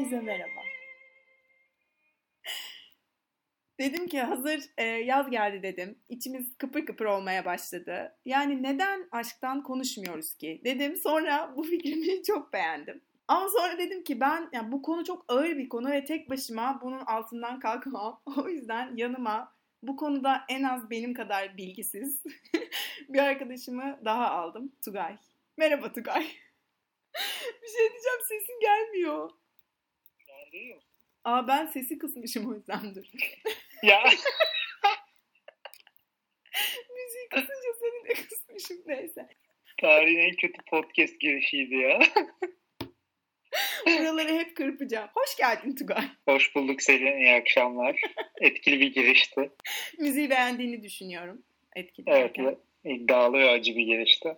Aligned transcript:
Herkese 0.00 0.20
merhaba. 0.20 0.60
Dedim 3.78 4.08
ki 4.08 4.20
hazır 4.20 4.60
e, 4.78 4.84
yaz 4.84 5.30
geldi 5.30 5.62
dedim. 5.62 5.98
İçimiz 6.08 6.58
kıpır 6.58 6.86
kıpır 6.86 7.04
olmaya 7.04 7.44
başladı. 7.44 8.18
Yani 8.24 8.62
neden 8.62 9.08
aşktan 9.12 9.62
konuşmuyoruz 9.62 10.34
ki? 10.34 10.60
Dedim 10.64 10.96
sonra 10.96 11.54
bu 11.56 11.62
fikrimi 11.62 12.22
çok 12.26 12.52
beğendim. 12.52 13.02
Ama 13.28 13.48
sonra 13.48 13.78
dedim 13.78 14.04
ki 14.04 14.20
ben 14.20 14.48
yani 14.52 14.72
bu 14.72 14.82
konu 14.82 15.04
çok 15.04 15.24
ağır 15.28 15.56
bir 15.56 15.68
konu 15.68 15.90
ve 15.90 16.04
tek 16.04 16.30
başıma 16.30 16.80
bunun 16.82 17.00
altından 17.00 17.60
kalkamam. 17.60 18.22
O 18.38 18.48
yüzden 18.48 18.96
yanıma 18.96 19.54
bu 19.82 19.96
konuda 19.96 20.44
en 20.48 20.62
az 20.62 20.90
benim 20.90 21.14
kadar 21.14 21.56
bilgisiz 21.56 22.22
bir 23.08 23.18
arkadaşımı 23.18 24.00
daha 24.04 24.30
aldım. 24.30 24.72
Tugay. 24.84 25.16
Merhaba 25.56 25.92
Tugay. 25.92 26.22
bir 27.62 27.68
şey 27.68 27.90
diyeceğim 27.90 28.20
sesin 28.28 28.60
gelmiyor. 28.60 29.39
Yani 30.52 30.62
duyuyor 30.62 30.76
musun? 30.76 30.90
Aa 31.24 31.48
ben 31.48 31.66
sesi 31.66 31.98
kısmışım 31.98 32.50
o 32.50 32.54
yüzden 32.54 32.94
dur. 32.94 33.04
Ya 33.82 34.02
Müziği 36.96 37.28
kısınca 37.30 37.70
seni 37.80 38.08
de 38.08 38.14
kısmışım 38.14 38.76
neyse. 38.86 39.28
tarihin 39.80 40.18
en 40.18 40.34
kötü 40.36 40.62
podcast 40.70 41.20
girişiydi 41.20 41.74
ya. 41.74 42.00
Buraları 43.86 44.32
hep 44.38 44.56
kırpacağım. 44.56 45.08
Hoş 45.14 45.36
geldin 45.36 45.74
Tugay. 45.74 46.04
Hoş 46.28 46.54
bulduk 46.56 46.82
Selin. 46.82 47.16
İyi 47.20 47.32
akşamlar. 47.40 48.00
Etkili 48.40 48.80
bir 48.80 48.94
girişti. 48.94 49.50
Müziği 49.98 50.30
beğendiğini 50.30 50.82
düşünüyorum. 50.82 51.42
Etkili. 51.76 52.10
Evet 52.10 52.38
derken. 52.38 52.56
iddialı 52.84 53.38
ve 53.38 53.50
acı 53.50 53.76
bir 53.76 53.82
girişti. 53.86 54.36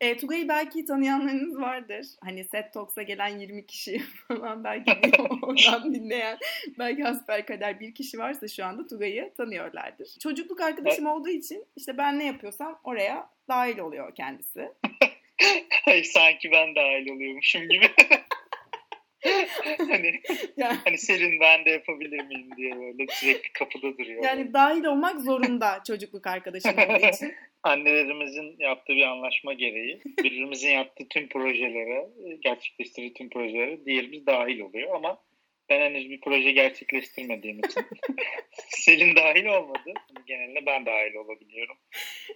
E, 0.00 0.16
Tugay'ı 0.16 0.48
belki 0.48 0.84
tanıyanlarınız 0.84 1.60
vardır. 1.60 2.06
Hani 2.24 2.44
Set 2.44 2.72
Talks'a 2.72 3.02
gelen 3.02 3.38
20 3.38 3.66
kişi 3.66 4.02
falan 4.28 4.64
belki 4.64 4.90
de 4.90 5.22
oradan 5.42 5.94
dinleyen 5.94 6.38
belki 6.78 7.02
hasbelkader 7.02 7.80
bir 7.80 7.94
kişi 7.94 8.18
varsa 8.18 8.48
şu 8.48 8.64
anda 8.64 8.86
Tugay'ı 8.86 9.32
tanıyorlardır. 9.36 10.08
Çocukluk 10.22 10.60
arkadaşım 10.60 11.06
olduğu 11.06 11.28
için 11.28 11.64
işte 11.76 11.98
ben 11.98 12.18
ne 12.18 12.26
yapıyorsam 12.26 12.80
oraya 12.84 13.30
dahil 13.48 13.78
oluyor 13.78 14.14
kendisi. 14.14 14.68
Ay, 15.86 16.04
Sanki 16.14 16.50
ben 16.52 16.74
dahil 16.74 17.10
oluyormuşum 17.10 17.68
gibi. 17.68 17.90
hani, 19.78 20.20
Yani, 20.56 20.78
hani 20.84 20.98
Selin 20.98 21.40
ben 21.40 21.64
de 21.64 21.70
yapabilir 21.70 22.24
miyim 22.24 22.48
diye 22.56 22.76
böyle 22.76 23.06
sürekli 23.10 23.52
kapıda 23.52 23.98
duruyor. 23.98 24.24
yani 24.24 24.52
dahil 24.52 24.84
olmak 24.84 25.20
zorunda 25.20 25.82
çocukluk 25.86 26.26
arkadaşım 26.26 26.72
olduğu 26.72 27.06
için. 27.14 27.34
Annelerimizin 27.62 28.56
yaptığı 28.58 28.92
bir 28.92 29.02
anlaşma 29.02 29.52
gereği 29.52 30.00
birbirimizin 30.18 30.70
yaptığı 30.70 31.08
tüm 31.08 31.28
projelere, 31.28 32.06
gerçekleştirdiği 32.40 33.14
tüm 33.14 33.30
projelere 33.30 33.84
diğerimiz 33.86 34.26
dahil 34.26 34.60
oluyor 34.60 34.94
ama 34.94 35.18
ben 35.70 35.80
henüz 35.80 36.10
bir 36.10 36.20
proje 36.20 36.52
gerçekleştirmediğim 36.52 37.58
için 37.58 37.82
Selin 38.68 39.16
dahil 39.16 39.44
olmadı. 39.46 39.92
Genelde 40.26 40.66
ben 40.66 40.86
dahil 40.86 41.14
olabiliyorum. 41.14 41.76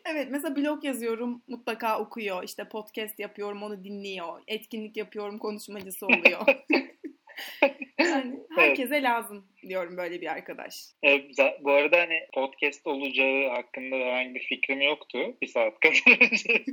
Evet 0.07 0.29
mesela 0.31 0.57
blog 0.57 0.85
yazıyorum 0.85 1.43
mutlaka 1.49 1.99
okuyor. 2.01 2.43
İşte 2.45 2.69
podcast 2.69 3.19
yapıyorum 3.19 3.63
onu 3.63 3.85
dinliyor. 3.85 4.43
Etkinlik 4.47 4.97
yapıyorum 4.97 5.39
konuşmacısı 5.39 6.07
oluyor. 6.07 6.41
yani 7.99 8.35
herkese 8.57 9.03
lazım 9.03 9.47
diyorum 9.69 9.97
böyle 9.97 10.21
bir 10.21 10.27
arkadaş. 10.27 10.75
E, 11.03 11.15
za- 11.15 11.65
bu 11.65 11.73
arada 11.73 11.99
hani 11.99 12.21
podcast 12.35 12.87
olacağı 12.87 13.49
hakkında 13.49 13.97
herhangi 13.97 14.35
bir 14.35 14.45
fikrim 14.45 14.81
yoktu. 14.81 15.37
Bir 15.43 15.47
saat 15.47 15.81
kadar 15.81 16.21
önce. 16.21 16.65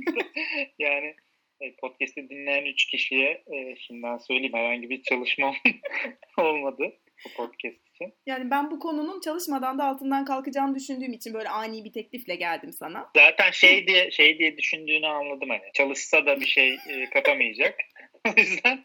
yani 0.78 1.14
e, 1.60 1.76
podcast'i 1.76 2.28
dinleyen 2.28 2.64
üç 2.64 2.86
kişiye 2.86 3.44
e, 3.52 3.76
şimdiden 3.76 4.18
söyleyeyim 4.18 4.54
herhangi 4.54 4.90
bir 4.90 5.02
çalışmam 5.02 5.54
olmadı 6.38 6.92
bu 7.24 7.32
podcast 7.36 7.88
için. 7.94 8.14
Yani 8.26 8.50
ben 8.50 8.70
bu 8.70 8.78
konunun 8.78 9.20
çalışmadan 9.20 9.78
da 9.78 9.84
altından 9.84 10.24
kalkacağını 10.24 10.74
düşündüğüm 10.74 11.12
için 11.12 11.34
böyle 11.34 11.48
ani 11.48 11.84
bir 11.84 11.92
teklifle 11.92 12.34
geldim 12.34 12.72
sana. 12.72 13.10
Zaten 13.16 13.50
şey 13.50 13.86
diye 13.86 14.10
şey 14.10 14.38
diye 14.38 14.56
düşündüğünü 14.56 15.06
anladım 15.06 15.48
hani 15.48 15.72
çalışsa 15.74 16.26
da 16.26 16.40
bir 16.40 16.46
şey 16.46 16.74
e, 16.88 17.10
katamayacak. 17.12 17.74
o 18.36 18.40
yüzden 18.40 18.84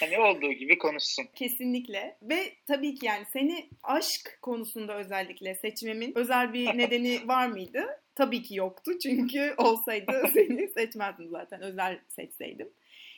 hani 0.00 0.18
olduğu 0.18 0.52
gibi 0.52 0.78
konuşsun. 0.78 1.24
Kesinlikle. 1.34 2.16
Ve 2.22 2.52
tabii 2.66 2.94
ki 2.94 3.06
yani 3.06 3.24
seni 3.32 3.68
aşk 3.82 4.38
konusunda 4.42 4.96
özellikle 4.96 5.54
seçmemin 5.54 6.12
özel 6.14 6.52
bir 6.52 6.66
nedeni 6.78 7.28
var 7.28 7.46
mıydı? 7.46 8.02
Tabii 8.14 8.42
ki 8.42 8.54
yoktu. 8.54 8.92
Çünkü 9.02 9.54
olsaydı 9.58 10.22
seni 10.34 10.68
seçmezdim 10.68 11.28
zaten. 11.30 11.62
Özel 11.62 12.00
seçseydim. 12.08 12.68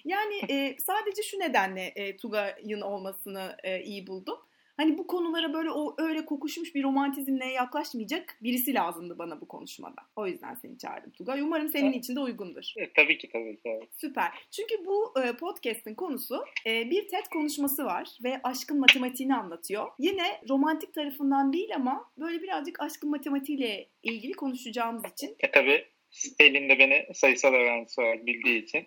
Yani 0.04 0.34
e, 0.50 0.76
sadece 0.78 1.22
şu 1.22 1.40
nedenle 1.40 1.92
e, 1.96 2.16
Tugay'ın 2.16 2.80
olmasını 2.80 3.56
e, 3.64 3.82
iyi 3.82 4.06
buldum. 4.06 4.38
Hani 4.76 4.98
bu 4.98 5.06
konulara 5.06 5.52
böyle 5.52 5.70
o 5.70 5.94
öyle 5.98 6.24
kokuşmuş 6.24 6.74
bir 6.74 6.82
romantizmle 6.82 7.46
yaklaşmayacak 7.46 8.38
birisi 8.42 8.74
lazımdı 8.74 9.18
bana 9.18 9.40
bu 9.40 9.48
konuşmada. 9.48 10.02
O 10.16 10.26
yüzden 10.26 10.54
seni 10.54 10.78
çağırdım 10.78 11.10
Tugay. 11.10 11.40
Umarım 11.40 11.68
senin 11.68 11.92
için 11.92 12.16
de 12.16 12.20
uygundur. 12.20 12.72
E, 12.76 12.92
tabii 12.92 13.18
ki 13.18 13.28
tabii 13.32 13.56
ki. 13.56 13.62
evet. 13.64 13.88
Süper. 13.96 14.28
Çünkü 14.50 14.86
bu 14.86 15.14
e, 15.24 15.32
podcast'in 15.36 15.94
konusu 15.94 16.44
e, 16.66 16.90
bir 16.90 17.08
TED 17.08 17.24
konuşması 17.32 17.84
var 17.84 18.18
ve 18.24 18.40
aşkın 18.44 18.80
matematiğini 18.80 19.34
anlatıyor. 19.34 19.88
Yine 19.98 20.40
romantik 20.48 20.94
tarafından 20.94 21.52
değil 21.52 21.74
ama 21.74 22.10
böyle 22.18 22.42
birazcık 22.42 22.80
aşkın 22.80 23.10
matematiğiyle 23.10 23.88
ilgili 24.02 24.32
konuşacağımız 24.32 25.02
için. 25.12 25.36
E 25.40 25.50
tabii 25.50 25.84
Selin 26.14 26.68
de 26.68 26.78
beni 26.78 27.06
sayısal 27.14 27.54
öğrencisi 27.54 28.00
olarak 28.00 28.26
bildiği 28.26 28.62
için 28.62 28.86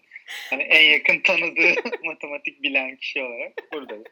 hani 0.50 0.64
en 0.64 0.92
yakın 0.92 1.20
tanıdığı 1.20 1.74
matematik 2.06 2.64
bilen 2.64 2.96
kişi 2.96 3.22
olarak 3.22 3.54
buradayım. 3.74 4.04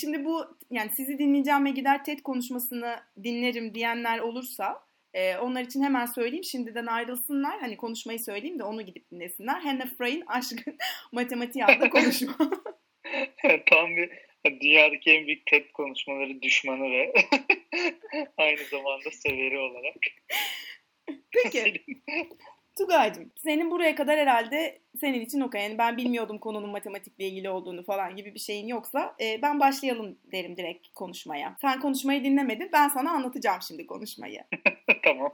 Şimdi 0.00 0.24
bu 0.24 0.58
yani 0.70 0.90
sizi 0.90 1.18
dinleyeceğim 1.18 1.64
ve 1.64 1.70
gider 1.70 2.04
TED 2.04 2.18
konuşmasını 2.18 2.96
dinlerim 3.24 3.74
diyenler 3.74 4.18
olursa 4.18 4.82
e, 5.14 5.36
onlar 5.36 5.62
için 5.62 5.82
hemen 5.82 6.06
söyleyeyim 6.06 6.44
şimdiden 6.44 6.86
ayrılsınlar. 6.86 7.60
Hani 7.60 7.76
konuşmayı 7.76 8.18
söyleyeyim 8.18 8.58
de 8.58 8.64
onu 8.64 8.82
gidip 8.82 9.10
dinlesinler. 9.10 9.60
Hannah 9.60 9.86
Frey'in 9.98 10.24
Aşkın 10.26 10.76
Matematiği 11.12 11.64
adlı 11.64 11.90
konuşma. 11.90 12.36
Tam 13.70 13.96
bir 13.96 14.10
dünyadaki 14.60 15.10
en 15.10 15.26
büyük 15.26 15.46
TED 15.46 15.70
konuşmaları 15.72 16.42
düşmanı 16.42 16.90
ve 16.90 17.12
aynı 18.36 18.64
zamanda 18.70 19.10
severi 19.10 19.58
olarak. 19.58 19.96
Peki. 21.32 21.84
Tugay'cığım 22.78 23.30
senin 23.36 23.70
buraya 23.70 23.94
kadar 23.94 24.18
herhalde 24.18 24.78
senin 25.00 25.20
için 25.20 25.40
okey. 25.40 25.62
Yani 25.62 25.78
ben 25.78 25.96
bilmiyordum 25.96 26.38
konunun 26.38 26.70
matematikle 26.70 27.24
ilgili 27.24 27.50
olduğunu 27.50 27.82
falan 27.82 28.16
gibi 28.16 28.34
bir 28.34 28.40
şeyin 28.40 28.66
yoksa 28.66 29.14
e, 29.20 29.42
ben 29.42 29.60
başlayalım 29.60 30.18
derim 30.32 30.56
direkt 30.56 30.88
konuşmaya. 30.94 31.56
Sen 31.60 31.80
konuşmayı 31.80 32.24
dinlemedin 32.24 32.70
ben 32.72 32.88
sana 32.88 33.10
anlatacağım 33.10 33.62
şimdi 33.62 33.86
konuşmayı. 33.86 34.44
tamam. 35.04 35.32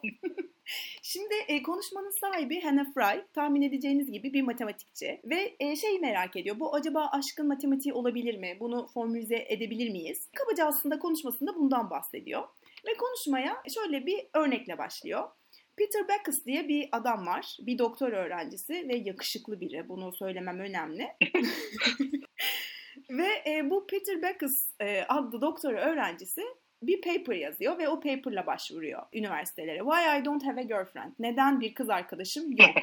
Şimdi 1.03 1.35
e, 1.49 1.63
konuşmanın 1.63 2.11
sahibi 2.11 2.61
Hannah 2.61 2.93
Fry 2.95 3.25
tahmin 3.35 3.63
edeceğiniz 3.63 4.13
gibi 4.13 4.33
bir 4.33 4.43
matematikçi 4.43 5.21
ve 5.25 5.57
e, 5.61 5.77
şeyi 5.77 5.99
merak 5.99 6.37
ediyor. 6.37 6.61
Bu 6.61 6.75
acaba 6.75 7.07
aşkın 7.13 7.49
matematiği 7.49 7.93
olabilir 7.93 8.39
mi? 8.39 8.57
Bunu 8.61 8.87
formülize 8.87 9.47
edebilir 9.49 9.91
miyiz? 9.91 10.29
Kabaca 10.35 10.67
aslında 10.67 10.99
konuşmasında 10.99 11.55
bundan 11.55 11.91
bahsediyor. 11.91 12.43
Ve 12.87 12.95
konuşmaya 12.95 13.63
şöyle 13.75 14.07
bir 14.07 14.27
örnekle 14.35 14.79
başlıyor. 14.79 15.29
Peter 15.79 16.09
Backus 16.09 16.47
diye 16.47 16.69
bir 16.69 16.89
adam 16.93 17.27
var. 17.27 17.57
Bir 17.61 17.79
doktor 17.79 18.13
öğrencisi 18.13 18.89
ve 18.89 18.97
yakışıklı 18.97 19.61
biri. 19.61 19.89
Bunu 19.89 20.13
söylemem 20.13 20.61
önemli. 20.61 21.09
ve 23.11 23.29
e, 23.47 23.71
bu 23.71 23.87
Peter 23.87 24.23
Backus 24.23 24.67
e, 24.81 25.03
adlı 25.09 25.41
doktor 25.41 25.73
öğrencisi 25.73 26.43
bir 26.83 27.01
paper 27.01 27.37
yazıyor 27.37 27.79
ve 27.79 27.89
o 27.89 28.01
paperla 28.01 28.47
başvuruyor 28.47 29.03
üniversitelere. 29.13 29.79
Why 29.79 30.21
I 30.21 30.25
don't 30.25 30.45
have 30.45 30.61
a 30.61 30.65
girlfriend? 30.65 31.13
Neden 31.19 31.61
bir 31.61 31.75
kız 31.75 31.91
arkadaşım 31.91 32.57
yok? 32.57 32.77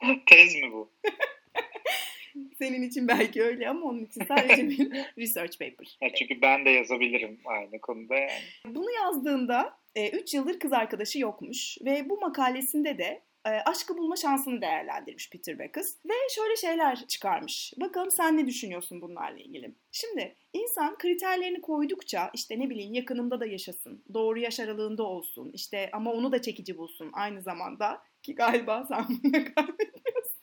Tez 0.26 0.54
mi 0.54 0.72
bu? 0.72 0.92
Senin 2.58 2.82
için 2.82 3.08
belki 3.08 3.42
öyle 3.42 3.68
ama 3.68 3.86
onun 3.86 4.04
için 4.04 4.24
sadece 4.24 4.68
bir 4.68 4.92
research 5.18 5.58
paper. 5.58 5.98
Ya 6.00 6.14
çünkü 6.14 6.42
ben 6.42 6.64
de 6.64 6.70
yazabilirim 6.70 7.40
aynı 7.44 7.80
konuda 7.80 8.16
yani. 8.16 8.42
Bunu 8.66 8.90
yazdığında 8.90 9.81
3 10.00 10.34
yıldır 10.34 10.58
kız 10.58 10.72
arkadaşı 10.72 11.18
yokmuş 11.18 11.78
ve 11.84 12.08
bu 12.08 12.20
makalesinde 12.20 12.98
de 12.98 13.22
e, 13.46 13.50
aşkı 13.50 13.98
bulma 13.98 14.16
şansını 14.16 14.60
değerlendirmiş 14.60 15.30
Peter 15.30 15.58
Backus 15.58 15.96
ve 16.04 16.14
şöyle 16.34 16.56
şeyler 16.56 17.06
çıkarmış. 17.06 17.72
Bakalım 17.80 18.10
sen 18.10 18.36
ne 18.36 18.46
düşünüyorsun 18.46 19.00
bunlarla 19.00 19.38
ilgili? 19.38 19.74
Şimdi 19.92 20.36
insan 20.52 20.98
kriterlerini 20.98 21.60
koydukça 21.60 22.30
işte 22.34 22.58
ne 22.58 22.70
bileyim 22.70 22.94
yakınımda 22.94 23.40
da 23.40 23.46
yaşasın, 23.46 24.04
doğru 24.14 24.38
yaş 24.38 24.60
aralığında 24.60 25.02
olsun 25.02 25.50
işte 25.54 25.90
ama 25.92 26.12
onu 26.12 26.32
da 26.32 26.42
çekici 26.42 26.78
bulsun 26.78 27.10
aynı 27.12 27.42
zamanda 27.42 28.02
ki 28.22 28.34
galiba 28.34 28.86
sen 28.88 29.04
buna 29.24 29.44
kaybediyorsun. 29.54 30.42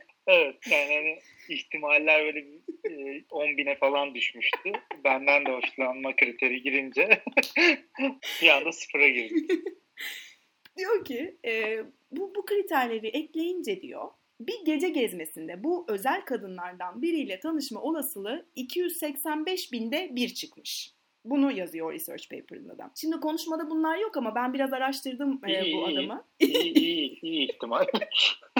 evet 0.26 0.56
yani 0.70 0.94
hani 0.94 1.18
ihtimaller 1.48 2.24
böyle 2.24 2.46
e, 2.90 3.24
10 3.30 3.56
bine 3.56 3.78
falan 3.78 4.14
düşmüştü. 4.14 4.72
Benden 5.04 5.46
de 5.46 5.50
hoşlanma 5.50 6.16
kriteri 6.16 6.62
girince 6.62 7.08
bir 8.42 8.48
anda 8.48 8.72
sıfıra 8.72 9.08
girdik. 9.08 9.50
diyor 10.76 11.04
ki 11.04 11.36
e, 11.44 11.78
bu, 12.10 12.34
bu 12.34 12.44
kriterleri 12.44 13.06
ekleyince 13.06 13.82
diyor 13.82 14.10
bir 14.40 14.64
gece 14.64 14.88
gezmesinde 14.88 15.64
bu 15.64 15.84
özel 15.88 16.24
kadınlardan 16.24 17.02
biriyle 17.02 17.40
tanışma 17.40 17.82
olasılığı 17.82 18.46
285 18.54 19.72
binde 19.72 20.08
bir 20.12 20.34
çıkmış. 20.34 20.95
Bunu 21.30 21.52
yazıyor 21.52 21.92
research 21.92 22.30
paper'ında 22.30 22.78
da. 22.78 22.90
Şimdi 23.00 23.20
konuşmada 23.20 23.70
bunlar 23.70 23.98
yok 23.98 24.16
ama 24.16 24.34
ben 24.34 24.54
biraz 24.54 24.72
araştırdım 24.72 25.40
e, 25.48 25.72
bu 25.72 25.84
adamı. 25.86 26.24
İyi, 26.40 26.72
iyi, 26.74 27.20
iyi 27.22 27.48
ihtimal. 27.52 27.84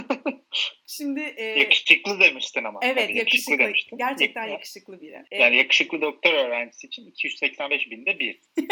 Şimdi 0.86 1.20
e, 1.20 1.44
yakışıklı 1.44 2.20
demiştin 2.20 2.64
ama. 2.64 2.80
evet 2.82 3.08
Tabii, 3.08 3.18
yakışıklı, 3.18 3.58
demiştin. 3.58 3.98
gerçekten 3.98 4.42
Ya- 4.46 4.52
yakışıklı 4.52 5.00
biri. 5.00 5.24
Yani 5.30 5.56
yakışıklı 5.56 6.00
doktor 6.00 6.32
öğrencisi 6.34 6.86
için 6.86 7.06
285 7.06 7.90
binde 7.90 8.18
bir. 8.18 8.40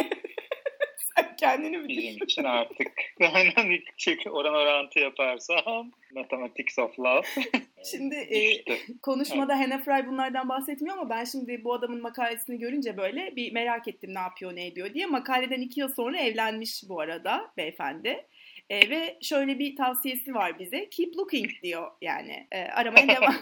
sen 1.16 1.36
kendini 1.36 1.88
Bizim 1.88 2.14
düşün? 2.14 2.24
için 2.24 2.44
artık. 2.44 2.92
Aynen 3.32 3.70
bir 3.70 3.84
şey, 3.96 4.18
oran 4.30 4.54
orantı 4.54 4.98
yaparsam 4.98 5.92
Mathematics 6.14 6.78
of 6.78 6.98
Love. 6.98 7.26
Şimdi 7.90 8.14
e, 8.14 8.64
konuşmada 9.02 9.58
Hannah 9.58 9.84
Fry 9.84 10.06
bunlardan 10.06 10.48
bahsetmiyor 10.48 10.98
ama 10.98 11.10
ben 11.10 11.24
şimdi 11.24 11.64
bu 11.64 11.74
adamın 11.74 12.02
makalesini 12.02 12.58
görünce 12.58 12.96
böyle 12.96 13.36
bir 13.36 13.52
merak 13.52 13.88
ettim 13.88 14.14
ne 14.14 14.18
yapıyor 14.18 14.56
ne 14.56 14.66
ediyor 14.66 14.94
diye. 14.94 15.06
Makaleden 15.06 15.60
iki 15.60 15.80
yıl 15.80 15.88
sonra 15.88 16.18
evlenmiş 16.18 16.82
bu 16.88 17.00
arada 17.00 17.50
beyefendi. 17.56 18.26
E, 18.70 18.90
ve 18.90 19.18
şöyle 19.22 19.58
bir 19.58 19.76
tavsiyesi 19.76 20.34
var 20.34 20.58
bize. 20.58 20.88
Keep 20.90 21.16
looking 21.16 21.50
diyor 21.62 21.90
yani. 22.00 22.46
E, 22.52 22.62
aramaya 22.62 23.08
devam 23.16 23.34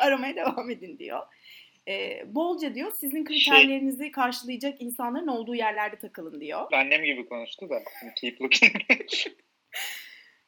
aramaya 0.00 0.36
devam 0.36 0.70
edin 0.70 0.98
diyor. 0.98 1.20
E, 1.88 2.22
bolca 2.34 2.74
diyor 2.74 2.92
sizin 2.92 3.24
kriterlerinizi 3.24 4.10
karşılayacak 4.10 4.82
insanların 4.82 5.26
olduğu 5.26 5.54
yerlerde 5.54 5.96
takılın 5.96 6.40
diyor. 6.40 6.72
Annem 6.72 7.04
gibi 7.04 7.28
konuştu 7.28 7.68
da. 7.70 7.82
Keep 8.20 8.40
looking. 8.40 8.72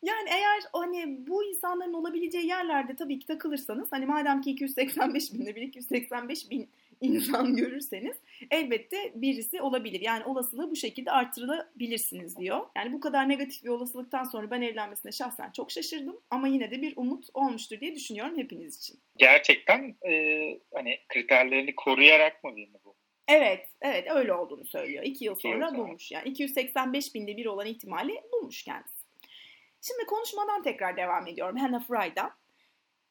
Yani 0.03 0.29
eğer 0.31 0.63
hani 0.73 1.27
bu 1.27 1.45
insanların 1.45 1.93
olabileceği 1.93 2.47
yerlerde 2.47 2.97
tabii 2.97 3.19
ki 3.19 3.27
takılırsanız 3.27 3.93
hani 3.93 4.07
madem 4.07 4.41
ki 4.41 4.51
285 4.51 5.33
binde 5.33 5.57
bir 5.57 5.63
285 5.63 6.51
bin 6.51 6.71
insan 7.03 7.57
görürseniz 7.57 8.17
elbette 8.51 9.13
birisi 9.15 9.63
olabilir. 9.63 10.01
Yani 10.01 10.25
olasılığı 10.25 10.71
bu 10.71 10.77
şekilde 10.77 11.11
artırılabilirsiniz 11.11 12.39
diyor. 12.39 12.61
Yani 12.77 12.93
bu 12.93 13.01
kadar 13.01 13.29
negatif 13.29 13.65
bir 13.65 13.69
olasılıktan 13.69 14.25
sonra 14.25 14.51
ben 14.51 14.63
evlenmesine 14.63 15.13
şahsen 15.13 15.51
çok 15.51 15.71
şaşırdım. 15.71 16.21
Ama 16.31 16.49
yine 16.49 16.71
de 16.71 16.83
bir 16.83 16.97
umut 16.97 17.27
olmuştur 17.35 17.81
diye 17.81 17.95
düşünüyorum 17.95 18.39
hepiniz 18.39 18.79
için. 18.79 19.01
Gerçekten 19.17 19.97
e, 20.09 20.13
hani 20.75 20.99
kriterlerini 21.09 21.75
koruyarak 21.75 22.45
mı 22.45 22.57
bildi 22.57 22.79
bu? 22.85 22.95
Evet, 23.29 23.69
evet 23.83 24.11
öyle 24.11 24.35
olduğunu 24.35 24.65
söylüyor. 24.65 25.05
İki 25.05 25.25
yıl 25.25 25.35
sonra. 25.35 25.77
bulmuş. 25.77 26.13
Yani 26.13 26.29
285 26.29 27.15
binde 27.15 27.37
bir 27.37 27.47
olan 27.47 27.67
ihtimali 27.67 28.21
bulmuş 28.33 28.63
kendisi. 28.63 29.07
Şimdi 29.83 30.07
konuşmadan 30.07 30.63
tekrar 30.63 30.97
devam 30.97 31.27
ediyorum 31.27 31.57
Hannah 31.57 31.87
Fry'dan. 31.87 32.31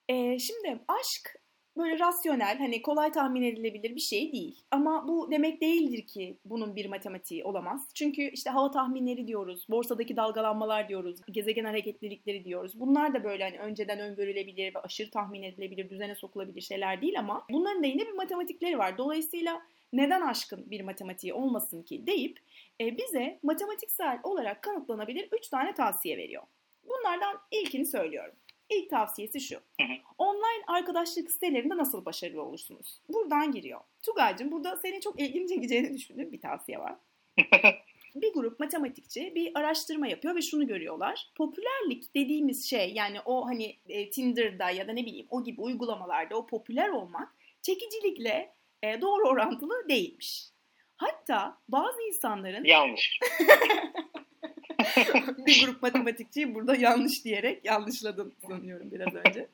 Ee, 0.10 0.40
şimdi 0.40 0.80
aşk 0.88 1.41
böyle 1.78 2.00
rasyonel, 2.00 2.58
hani 2.58 2.82
kolay 2.82 3.12
tahmin 3.12 3.42
edilebilir 3.42 3.96
bir 3.96 4.02
şey 4.02 4.32
değil. 4.32 4.62
Ama 4.72 5.08
bu 5.08 5.32
demek 5.32 5.62
değildir 5.62 6.08
ki 6.08 6.38
bunun 6.46 6.76
bir 6.76 6.86
matematiği 6.86 7.44
olamaz. 7.44 7.90
Çünkü 7.94 8.22
işte 8.22 8.50
hava 8.50 8.72
tahminleri 8.72 9.28
diyoruz, 9.28 9.66
borsadaki 9.70 10.16
dalgalanmalar 10.16 10.90
diyoruz, 10.90 11.20
gezegen 11.32 11.66
hareketlilikleri 11.66 12.46
diyoruz. 12.46 12.80
Bunlar 12.80 13.14
da 13.14 13.24
böyle 13.24 13.44
hani 13.44 13.60
önceden 13.60 14.00
öngörülebilir 14.00 14.76
ve 14.76 14.80
aşırı 14.80 15.12
tahmin 15.12 15.44
edilebilir, 15.44 15.90
düzene 15.90 16.16
sokulabilir 16.16 16.62
şeyler 16.62 17.02
değil 17.02 17.20
ama 17.20 17.46
bunların 17.52 17.84
da 17.84 17.88
yine 17.88 18.08
bir 18.08 18.14
matematikleri 18.14 18.78
var. 18.78 18.98
Dolayısıyla 18.98 19.62
neden 19.94 20.22
aşkın 20.22 20.72
bir 20.72 20.82
matematiği 20.82 21.34
olmasın 21.34 21.84
ki 21.84 22.08
deyip 22.08 22.40
e, 22.82 22.98
bize 22.98 23.40
matematiksel 23.44 24.20
olarak 24.24 24.62
kanıtlanabilir 24.62 25.30
3 25.32 25.48
tane 25.48 25.74
tavsiye 25.74 26.18
veriyor. 26.18 26.44
Bunlardan 26.84 27.38
ilkini 27.52 27.86
söylüyorum. 27.86 28.36
İlk 28.72 28.90
tavsiyesi 28.90 29.40
şu. 29.40 29.60
Online 30.18 30.64
arkadaşlık 30.68 31.32
sitelerinde 31.32 31.78
nasıl 31.78 32.06
başarılı 32.06 32.44
olursunuz? 32.44 33.02
Buradan 33.10 33.52
giriyor. 33.52 33.82
Tugay'cığım 34.02 34.52
burada 34.52 34.78
seni 34.78 35.02
çok 35.02 35.20
ilgini 35.20 35.48
çekeceğini 35.48 35.94
düşündüğüm 35.94 36.32
bir 36.32 36.42
tavsiye 36.42 36.80
var. 36.80 36.96
bir 38.16 38.34
grup 38.34 38.60
matematikçi 38.60 39.36
bir 39.36 39.52
araştırma 39.60 40.08
yapıyor 40.08 40.36
ve 40.36 40.42
şunu 40.42 40.68
görüyorlar. 40.68 41.32
Popülerlik 41.36 42.16
dediğimiz 42.16 42.70
şey 42.70 42.94
yani 42.94 43.18
o 43.26 43.46
hani 43.46 43.78
e, 43.90 44.10
Tinder'da 44.10 44.70
ya 44.70 44.88
da 44.88 44.94
ne 44.94 45.06
bileyim 45.06 45.28
o 45.30 45.44
gibi 45.44 45.62
uygulamalarda 45.62 46.38
o 46.38 46.48
popüler 46.48 46.90
olmak 46.90 47.36
çekicilikle 47.62 48.54
e, 48.84 49.02
doğru 49.02 49.28
orantılı 49.28 49.90
değilmiş. 49.90 50.48
Hatta 50.98 51.58
bazı 51.68 52.02
insanların 52.02 52.64
Yanlış. 52.64 53.20
bir 55.46 55.66
grup 55.66 55.82
matematikçiyi 55.82 56.56
burada 56.56 56.76
yanlış 56.76 57.26
diyerek 57.26 57.66
yanlışladın 57.66 58.34
sanıyorum 58.48 58.92
biraz 58.92 59.16
önce. 59.16 59.50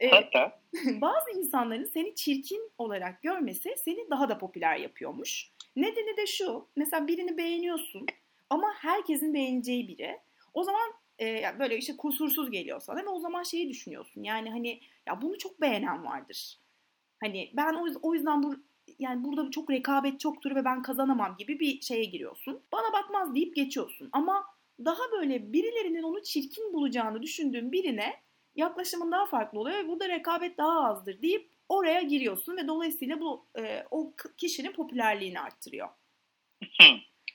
E, 0.00 0.08
Hatta 0.10 0.60
bazı 1.00 1.30
insanların 1.38 1.84
seni 1.84 2.14
çirkin 2.14 2.70
olarak 2.78 3.22
görmesi 3.22 3.74
seni 3.84 4.10
daha 4.10 4.28
da 4.28 4.38
popüler 4.38 4.76
yapıyormuş. 4.76 5.50
Nedeni 5.76 6.16
de 6.16 6.26
şu. 6.26 6.66
Mesela 6.76 7.06
birini 7.06 7.36
beğeniyorsun 7.36 8.06
ama 8.50 8.74
herkesin 8.78 9.34
beğeneceği 9.34 9.88
biri. 9.88 10.18
O 10.54 10.64
zaman 10.64 10.92
e, 11.20 11.42
böyle 11.58 11.76
işte 11.76 11.96
kusursuz 11.96 12.50
geliyor 12.50 12.80
sana 12.80 13.02
ve 13.02 13.08
o 13.08 13.20
zaman 13.20 13.42
şeyi 13.42 13.68
düşünüyorsun. 13.68 14.22
Yani 14.22 14.50
hani 14.50 14.80
ya 15.06 15.22
bunu 15.22 15.38
çok 15.38 15.60
beğenen 15.60 16.04
vardır. 16.04 16.58
Hani 17.20 17.50
ben 17.54 17.74
o, 17.74 17.86
o 18.02 18.14
yüzden 18.14 18.42
bu 18.42 18.56
yani 18.98 19.24
burada 19.24 19.50
çok 19.50 19.70
rekabet 19.70 20.20
çoktur 20.20 20.54
ve 20.54 20.64
ben 20.64 20.82
kazanamam 20.82 21.36
gibi 21.38 21.60
bir 21.60 21.80
şeye 21.80 22.04
giriyorsun. 22.04 22.62
Bana 22.72 22.92
bakmaz 22.92 23.34
deyip 23.34 23.56
geçiyorsun. 23.56 24.08
Ama 24.12 24.44
daha 24.84 25.12
böyle 25.12 25.52
birilerinin 25.52 26.02
onu 26.02 26.22
çirkin 26.22 26.72
bulacağını 26.72 27.22
düşündüğün 27.22 27.72
birine 27.72 28.14
yaklaşımın 28.54 29.12
daha 29.12 29.26
farklı 29.26 29.60
oluyor 29.60 29.78
ve 29.78 29.88
burada 29.88 30.08
rekabet 30.08 30.58
daha 30.58 30.84
azdır 30.84 31.22
deyip 31.22 31.50
oraya 31.68 32.02
giriyorsun 32.02 32.56
ve 32.56 32.68
dolayısıyla 32.68 33.20
bu 33.20 33.46
e, 33.58 33.84
o 33.90 34.12
kişinin 34.36 34.72
popülerliğini 34.72 35.40
arttırıyor. 35.40 35.88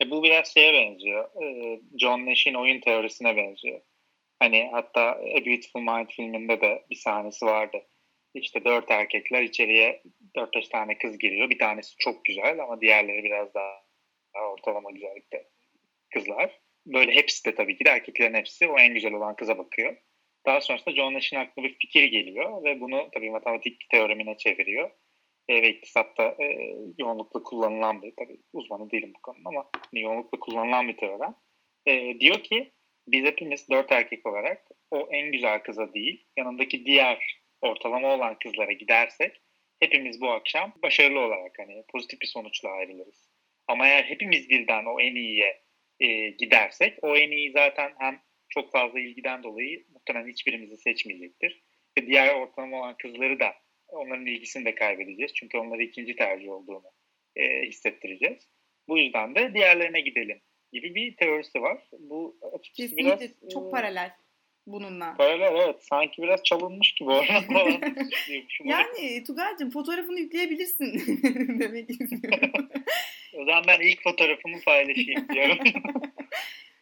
e, 0.01 0.11
bu 0.11 0.23
biraz 0.23 0.53
şeye 0.53 0.73
benziyor. 0.73 1.43
E, 1.43 1.79
John 1.97 2.25
Nash'in 2.25 2.53
oyun 2.53 2.81
teorisine 2.81 3.37
benziyor. 3.37 3.81
Hani 4.39 4.69
hatta 4.71 5.01
A 5.11 5.45
Beautiful 5.45 5.81
Mind 5.81 6.09
filminde 6.09 6.61
de 6.61 6.85
bir 6.89 6.95
sahnesi 6.95 7.45
vardı. 7.45 7.77
İşte 8.33 8.65
dört 8.65 8.91
erkekler 8.91 9.41
içeriye 9.41 10.03
dört 10.35 10.55
beş 10.55 10.67
tane 10.67 10.97
kız 10.97 11.17
giriyor. 11.17 11.49
Bir 11.49 11.59
tanesi 11.59 11.95
çok 11.97 12.25
güzel 12.25 12.59
ama 12.63 12.81
diğerleri 12.81 13.23
biraz 13.23 13.53
daha, 13.53 13.83
daha 14.35 14.51
ortalama 14.51 14.91
güzellikte 14.91 15.49
kızlar. 16.13 16.59
Böyle 16.85 17.11
hepsi 17.11 17.45
de 17.45 17.55
tabii 17.55 17.77
ki 17.77 17.85
de 17.85 17.89
erkeklerin 17.89 18.33
hepsi 18.33 18.67
o 18.67 18.79
en 18.79 18.93
güzel 18.93 19.13
olan 19.13 19.35
kıza 19.35 19.57
bakıyor. 19.57 19.97
Daha 20.45 20.61
sonrasında 20.61 20.95
John 20.95 21.13
Nash'in 21.13 21.37
aklına 21.37 21.65
bir 21.65 21.77
fikir 21.79 22.03
geliyor 22.03 22.63
ve 22.63 22.81
bunu 22.81 23.09
tabii 23.13 23.31
matematik 23.31 23.89
teoremine 23.89 24.37
çeviriyor. 24.37 24.91
E, 25.47 25.61
ve 25.61 25.69
iktisatta 25.69 26.23
e, 26.23 26.75
yoğunlukla 26.97 27.43
kullanılan 27.43 28.01
bir, 28.01 28.13
tabii 28.17 28.37
uzmanı 28.53 28.91
değilim 28.91 29.13
bu 29.15 29.21
konuda 29.21 29.49
ama 29.49 29.69
yoğunlukla 29.93 30.39
kullanılan 30.39 30.87
bir 30.87 30.97
teorem. 30.97 31.35
E, 31.85 32.19
diyor 32.19 32.43
ki 32.43 32.71
biz 33.07 33.25
hepimiz 33.25 33.69
dört 33.69 33.91
erkek 33.91 34.25
olarak 34.25 34.67
o 34.91 35.07
en 35.11 35.31
güzel 35.31 35.63
kıza 35.63 35.93
değil, 35.93 36.25
yanındaki 36.37 36.85
diğer 36.85 37.39
ortalama 37.61 38.13
olan 38.15 38.37
kızlara 38.39 38.71
gidersek 38.71 39.41
hepimiz 39.79 40.21
bu 40.21 40.31
akşam 40.31 40.73
başarılı 40.83 41.19
olarak 41.19 41.59
hani 41.59 41.83
pozitif 41.91 42.21
bir 42.21 42.27
sonuçla 42.27 42.69
ayrılırız. 42.69 43.29
Ama 43.67 43.87
eğer 43.87 44.03
hepimiz 44.03 44.49
birden 44.49 44.85
o 44.85 44.99
en 44.99 45.15
iyiye 45.15 45.61
e, 45.99 46.29
gidersek 46.29 46.97
o 47.01 47.15
en 47.15 47.31
iyi 47.31 47.51
zaten 47.51 47.93
hem 47.99 48.21
çok 48.49 48.71
fazla 48.71 48.99
ilgiden 48.99 49.43
dolayı 49.43 49.85
muhtemelen 49.93 50.27
hiçbirimizi 50.27 50.77
seçmeyecektir. 50.77 51.63
Ve 51.97 52.07
diğer 52.07 52.35
ortalama 52.35 52.79
olan 52.79 52.97
kızları 52.97 53.39
da 53.39 53.53
onların 53.87 54.25
ilgisini 54.25 54.65
de 54.65 54.75
kaybedeceğiz. 54.75 55.33
Çünkü 55.33 55.57
onları 55.57 55.83
ikinci 55.83 56.15
tercih 56.15 56.51
olduğunu 56.51 56.91
e, 57.35 57.61
hissettireceğiz. 57.61 58.49
Bu 58.87 58.97
yüzden 58.97 59.35
de 59.35 59.53
diğerlerine 59.53 60.01
gidelim 60.01 60.41
gibi 60.71 60.95
bir 60.95 61.15
teorisi 61.15 61.61
var. 61.61 61.89
Bu 61.99 62.37
açıkçası 62.53 62.95
Kesinlikle 62.95 63.19
biraz 63.19 63.51
çok 63.53 63.67
e, 63.67 63.71
paralel 63.71 64.11
bununla. 64.67 65.15
paralel 65.17 65.55
evet. 65.55 65.83
Sanki 65.89 66.21
biraz 66.21 66.43
çalınmış 66.43 66.93
gibi 66.93 67.09
diyormuşum. 68.27 68.65
Yani 68.65 69.23
Tugay'cığım 69.23 69.69
fotoğrafını 69.69 70.19
yükleyebilirsin 70.19 70.93
demek 71.59 71.89
istiyorum. 71.89 72.69
O 73.33 73.45
zaman 73.45 73.63
ben 73.67 73.79
ilk 73.81 74.03
fotoğrafımı 74.03 74.61
paylaşayım 74.65 75.29
diyorum. 75.29 75.57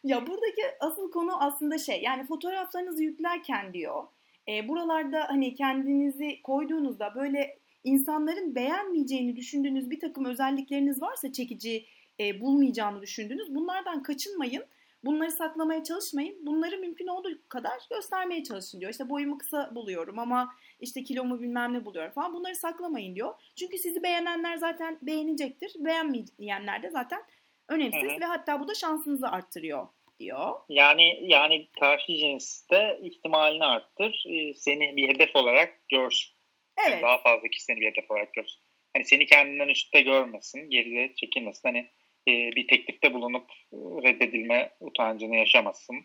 Ya 0.04 0.26
buradaki 0.26 0.62
asıl 0.80 1.10
konu 1.10 1.42
aslında 1.42 1.78
şey 1.78 2.02
yani 2.02 2.26
fotoğraflarınızı 2.26 3.02
yüklerken 3.02 3.72
diyor 3.74 4.04
e, 4.48 4.68
buralarda 4.68 5.28
hani 5.28 5.54
kendinizi 5.54 6.42
koyduğunuzda 6.42 7.14
böyle 7.14 7.58
insanların 7.84 8.54
beğenmeyeceğini 8.54 9.36
düşündüğünüz 9.36 9.90
bir 9.90 10.00
takım 10.00 10.24
özellikleriniz 10.24 11.02
varsa 11.02 11.32
çekici 11.32 11.84
e, 12.20 12.40
bulmayacağını 12.40 13.02
düşündüğünüz 13.02 13.54
bunlardan 13.54 14.02
kaçınmayın. 14.02 14.64
Bunları 15.04 15.30
saklamaya 15.30 15.84
çalışmayın. 15.84 16.46
Bunları 16.46 16.78
mümkün 16.78 17.06
olduğu 17.06 17.48
kadar 17.48 17.78
göstermeye 17.90 18.44
çalışın 18.44 18.80
diyor. 18.80 18.90
İşte 18.90 19.10
boyumu 19.10 19.38
kısa 19.38 19.74
buluyorum 19.74 20.18
ama 20.18 20.54
işte 20.80 21.04
kilomu 21.04 21.40
bilmem 21.40 21.72
ne 21.72 21.84
buluyorum 21.84 22.12
falan. 22.12 22.34
Bunları 22.34 22.56
saklamayın 22.56 23.14
diyor. 23.14 23.34
Çünkü 23.56 23.78
sizi 23.78 24.02
beğenenler 24.02 24.56
zaten 24.56 24.98
beğenecektir. 25.02 25.72
Beğenmeyenler 25.78 26.82
de 26.82 26.90
zaten 26.90 27.22
önemsiz 27.68 28.12
hı. 28.12 28.20
ve 28.20 28.24
hatta 28.24 28.60
bu 28.60 28.68
da 28.68 28.74
şansınızı 28.74 29.28
arttırıyor 29.28 29.88
diyor. 30.20 30.54
Yani 30.68 31.18
yani 31.22 31.68
karşı 31.80 32.16
cinste 32.16 32.98
ihtimalini 33.02 33.64
arttır. 33.64 34.24
E, 34.28 34.54
seni 34.54 34.96
bir 34.96 35.08
hedef 35.08 35.36
olarak 35.36 35.88
görsün. 35.88 36.32
Evet. 36.78 36.90
Yani 36.90 37.02
daha 37.02 37.18
fazla 37.18 37.48
kişi 37.48 37.64
seni 37.64 37.80
bir 37.80 37.90
hedef 37.90 38.10
olarak 38.10 38.34
görsün. 38.34 38.60
Hani 38.94 39.04
seni 39.04 39.26
kendinden 39.26 39.68
üstte 39.68 40.00
görmesin, 40.00 40.70
geride 40.70 41.14
çekilmesin. 41.14 41.68
Hani 41.68 41.90
e, 42.28 42.32
bir 42.56 42.68
teklifte 42.68 43.14
bulunup 43.14 43.50
reddedilme 43.72 44.72
utancını 44.80 45.36
yaşamasın. 45.36 45.96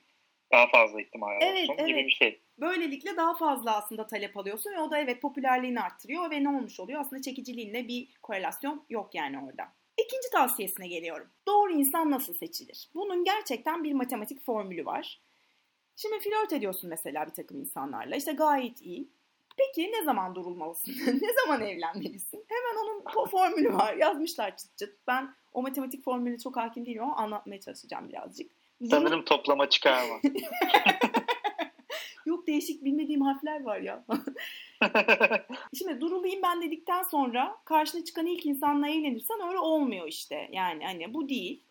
Daha 0.52 0.68
fazla 0.68 1.02
ihtimal 1.02 1.38
Evet, 1.42 1.70
olsun 1.70 1.86
gibi 1.86 1.98
evet. 2.00 2.06
bir 2.06 2.12
şey. 2.12 2.42
Böylelikle 2.60 3.18
daha 3.18 3.36
fazla 3.36 3.78
aslında 3.78 4.08
talep 4.08 4.38
alıyorsun 4.38 4.72
ve 4.72 4.80
o 4.80 4.92
da 4.92 5.00
evet 5.00 5.22
popülerliğini 5.22 5.82
arttırıyor 5.82 6.32
ve 6.32 6.44
ne 6.44 6.50
olmuş 6.50 6.80
oluyor? 6.80 7.02
Aslında 7.02 7.22
çekiciliğinle 7.22 7.88
bir 7.88 8.14
korelasyon 8.24 8.86
yok 8.90 9.16
yani 9.16 9.40
orada. 9.40 9.64
İkinci 10.06 10.30
tavsiyesine 10.32 10.88
geliyorum. 10.88 11.28
Doğru 11.48 11.74
insan 11.74 12.12
nasıl 12.12 12.34
seçilir? 12.34 12.90
Bunun 12.96 13.24
gerçekten 13.24 13.84
bir 13.84 13.94
matematik 13.94 14.46
formülü 14.46 14.86
var. 14.86 15.22
Şimdi 15.96 16.20
flört 16.20 16.54
ediyorsun 16.54 16.90
mesela 16.90 17.26
bir 17.26 17.34
takım 17.34 17.60
insanlarla. 17.60 18.16
İşte 18.16 18.32
gayet 18.32 18.82
iyi. 18.82 19.10
Peki 19.58 19.92
ne 19.92 20.04
zaman 20.04 20.36
durulmalısın? 20.36 20.92
ne 21.22 21.34
zaman 21.34 21.62
evlenmelisin? 21.62 22.46
Hemen 22.48 22.84
onun 22.84 23.26
formülü 23.26 23.74
var. 23.74 23.94
Yazmışlar 23.94 24.58
çıt 24.58 24.78
çıt. 24.78 25.00
Ben 25.08 25.36
o 25.58 25.62
matematik 25.62 26.04
formülüne 26.04 26.38
çok 26.38 26.58
hakim 26.58 26.86
değilim 26.86 27.04
ama 27.04 27.16
anlatmaya 27.16 27.60
çalışacağım 27.60 28.10
birazcık. 28.10 28.52
Sanırım 28.90 29.26
toplama 29.26 29.70
çıkarma. 29.70 30.16
Yok 32.26 32.48
değişik 32.48 32.84
bilmediğim 32.84 33.22
harfler 33.22 33.64
var 33.64 33.80
ya. 33.80 34.06
Şimdi 35.78 36.02
durulayım 36.02 36.42
ben 36.44 36.62
dedikten 36.62 37.04
sonra 37.04 37.58
karşına 37.66 38.04
çıkan 38.04 38.26
ilk 38.26 38.46
insanla 38.46 38.90
evlenirsen 38.90 39.48
öyle 39.48 39.60
olmuyor 39.60 40.08
işte. 40.08 40.50
Yani 40.52 40.86
hani 40.86 41.14
bu 41.14 41.30
değil. 41.30 41.62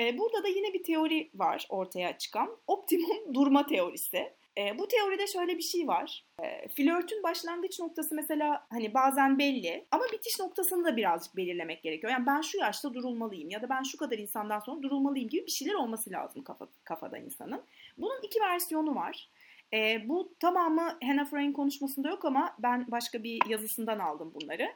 Ee, 0.00 0.18
burada 0.18 0.44
da 0.44 0.48
yine 0.48 0.72
bir 0.72 0.82
teori 0.82 1.30
var 1.34 1.66
ortaya 1.68 2.18
çıkan. 2.18 2.56
Optimum 2.66 3.34
durma 3.34 3.66
teorisi. 3.66 4.32
Ee, 4.58 4.78
bu 4.78 4.88
teoride 4.88 5.26
şöyle 5.26 5.58
bir 5.58 5.62
şey 5.62 5.88
var. 5.88 6.24
Ee, 6.42 6.68
flörtün 6.68 7.22
başlangıç 7.22 7.80
noktası 7.80 8.14
mesela 8.14 8.66
hani 8.70 8.94
bazen 8.94 9.38
belli 9.38 9.86
ama 9.90 10.04
bitiş 10.12 10.40
noktasını 10.40 10.84
da 10.84 10.96
birazcık 10.96 11.36
belirlemek 11.36 11.82
gerekiyor. 11.82 12.12
Yani 12.12 12.26
ben 12.26 12.40
şu 12.40 12.58
yaşta 12.58 12.94
durulmalıyım 12.94 13.50
ya 13.50 13.62
da 13.62 13.68
ben 13.68 13.82
şu 13.82 13.98
kadar 13.98 14.18
insandan 14.18 14.60
sonra 14.60 14.82
durulmalıyım 14.82 15.28
gibi 15.28 15.46
bir 15.46 15.50
şeyler 15.50 15.74
olması 15.74 16.10
lazım 16.10 16.44
kafa, 16.44 16.66
kafada 16.84 17.18
insanın. 17.18 17.62
Bunun 17.98 18.22
iki 18.22 18.40
versiyonu 18.40 18.94
var. 18.94 19.28
E, 19.72 20.08
bu 20.08 20.34
tamamı 20.40 20.98
Hannah 21.04 21.30
Frank'in 21.30 21.52
konuşmasında 21.52 22.08
yok 22.08 22.24
ama 22.24 22.56
ben 22.58 22.86
başka 22.88 23.22
bir 23.22 23.46
yazısından 23.48 23.98
aldım 23.98 24.32
bunları. 24.34 24.72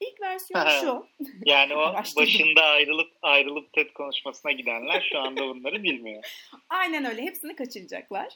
İlk 0.00 0.20
versiyon 0.20 0.68
şu. 0.80 1.06
yani 1.46 1.76
o 1.76 1.94
başında 2.16 2.62
ayrılıp 2.62 3.12
ayrılıp 3.22 3.72
TED 3.72 3.90
konuşmasına 3.90 4.52
gidenler 4.52 5.08
şu 5.12 5.18
anda 5.18 5.48
bunları 5.48 5.82
bilmiyor. 5.82 6.48
Aynen 6.68 7.04
öyle. 7.04 7.22
Hepsini 7.22 7.56
kaçıracaklar. 7.56 8.28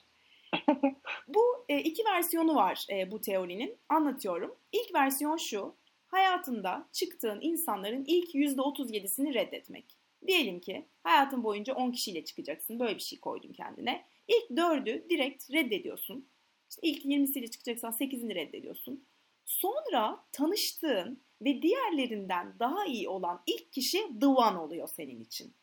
bu 1.29 1.65
e, 1.69 1.79
iki 1.79 2.05
versiyonu 2.05 2.55
var 2.55 2.87
e, 2.91 3.11
bu 3.11 3.21
teorinin. 3.21 3.77
Anlatıyorum. 3.89 4.57
İlk 4.73 4.95
versiyon 4.95 5.37
şu. 5.37 5.75
Hayatında 6.07 6.89
çıktığın 6.93 7.39
insanların 7.41 8.05
ilk 8.07 8.35
%37'sini 8.35 9.35
reddetmek. 9.35 9.85
Diyelim 10.27 10.61
ki 10.61 10.87
hayatın 11.03 11.45
boyunca 11.45 11.75
10 11.75 11.91
kişiyle 11.91 12.25
çıkacaksın. 12.25 12.81
Böyle 12.81 12.95
bir 12.95 13.03
şey 13.03 13.21
koydun 13.21 13.53
kendine. 13.53 14.05
İlk 14.29 14.57
dördü 14.57 15.07
direkt 15.11 15.53
reddediyorsun. 15.53 16.29
İşte 16.71 16.81
ilk 16.83 17.05
20'siyle 17.05 17.51
çıkacaksan 17.51 17.93
8'ini 17.93 18.35
reddediyorsun. 18.35 19.05
Sonra 19.45 20.25
tanıştığın 20.33 21.23
ve 21.43 21.63
diğerlerinden 21.63 22.55
daha 22.59 22.87
iyi 22.87 23.09
olan 23.09 23.43
ilk 23.47 23.73
kişi 23.73 23.99
the 24.21 24.27
one 24.27 24.59
oluyor 24.59 24.89
senin 24.89 25.21
için. 25.21 25.55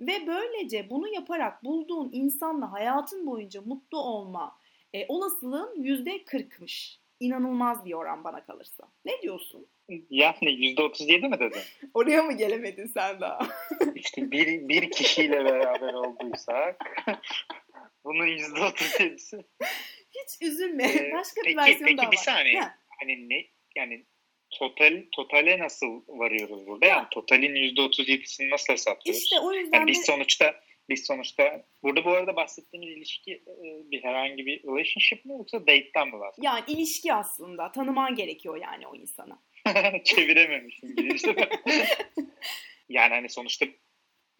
Ve 0.00 0.26
böylece 0.26 0.90
bunu 0.90 1.14
yaparak 1.14 1.64
bulduğun 1.64 2.10
insanla 2.12 2.72
hayatın 2.72 3.26
boyunca 3.26 3.60
mutlu 3.62 3.98
olma 3.98 4.58
e, 4.94 5.06
olasılığın 5.08 5.82
yüzde 5.82 6.24
kırkmış. 6.24 7.00
İnanılmaz 7.20 7.84
bir 7.84 7.92
oran 7.92 8.24
bana 8.24 8.44
kalırsa. 8.46 8.84
Ne 9.04 9.22
diyorsun? 9.22 9.66
Yani 10.10 10.34
%37 10.40 11.28
mi 11.28 11.38
dedin? 11.40 11.60
Oraya 11.94 12.22
mı 12.22 12.32
gelemedin 12.32 12.86
sen 12.86 13.20
daha? 13.20 13.38
İşte 13.94 14.30
bir, 14.30 14.68
bir 14.68 14.90
kişiyle 14.90 15.44
beraber 15.44 15.94
olduysak 15.94 16.76
bunun 18.04 18.26
%37'si. 18.26 19.44
Hiç 20.10 20.42
üzülme. 20.48 20.84
Ee, 20.84 21.12
Başka 21.14 21.40
bir 21.40 21.44
peki, 21.44 21.56
versiyon 21.56 21.84
peki 21.86 21.96
daha 21.96 22.06
var. 22.06 22.12
bir 22.12 22.16
saniye. 22.16 22.60
Ha, 22.60 22.74
Hani 23.00 23.28
ne 23.28 23.46
yani 23.76 24.06
total 24.50 25.04
totale 25.12 25.58
nasıl 25.58 26.02
varıyoruz 26.08 26.66
burada? 26.66 26.86
Yani 26.86 27.06
totalin 27.10 27.54
%37'sini 27.54 28.50
nasıl 28.50 28.72
hesaplıyoruz? 28.72 29.22
İşte 29.22 29.40
o 29.40 29.52
yüzden 29.52 29.78
Yani 29.78 29.88
de 29.88 29.92
biz 29.92 30.06
sonuçta 30.06 30.54
biz 30.88 31.06
sonuçta 31.06 31.64
burada 31.82 32.04
bu 32.04 32.10
arada 32.10 32.36
bahsettiğimiz 32.36 32.96
ilişki 32.96 33.32
e, 33.32 33.90
bir 33.90 34.04
herhangi 34.04 34.46
bir 34.46 34.62
relationship 34.62 35.24
mi 35.24 35.32
yoksa 35.32 35.60
date'ten 35.60 36.06
mi 36.08 36.20
bahsediyoruz? 36.20 36.44
yani 36.44 36.78
ilişki 36.78 37.14
aslında 37.14 37.72
tanıman 37.72 38.14
gerekiyor 38.14 38.56
yani 38.62 38.86
o 38.86 38.96
insana. 38.96 39.42
Çevirememiş 40.04 40.82
İngilizce. 40.82 41.34
yani 42.88 43.14
hani 43.14 43.28
sonuçta 43.28 43.66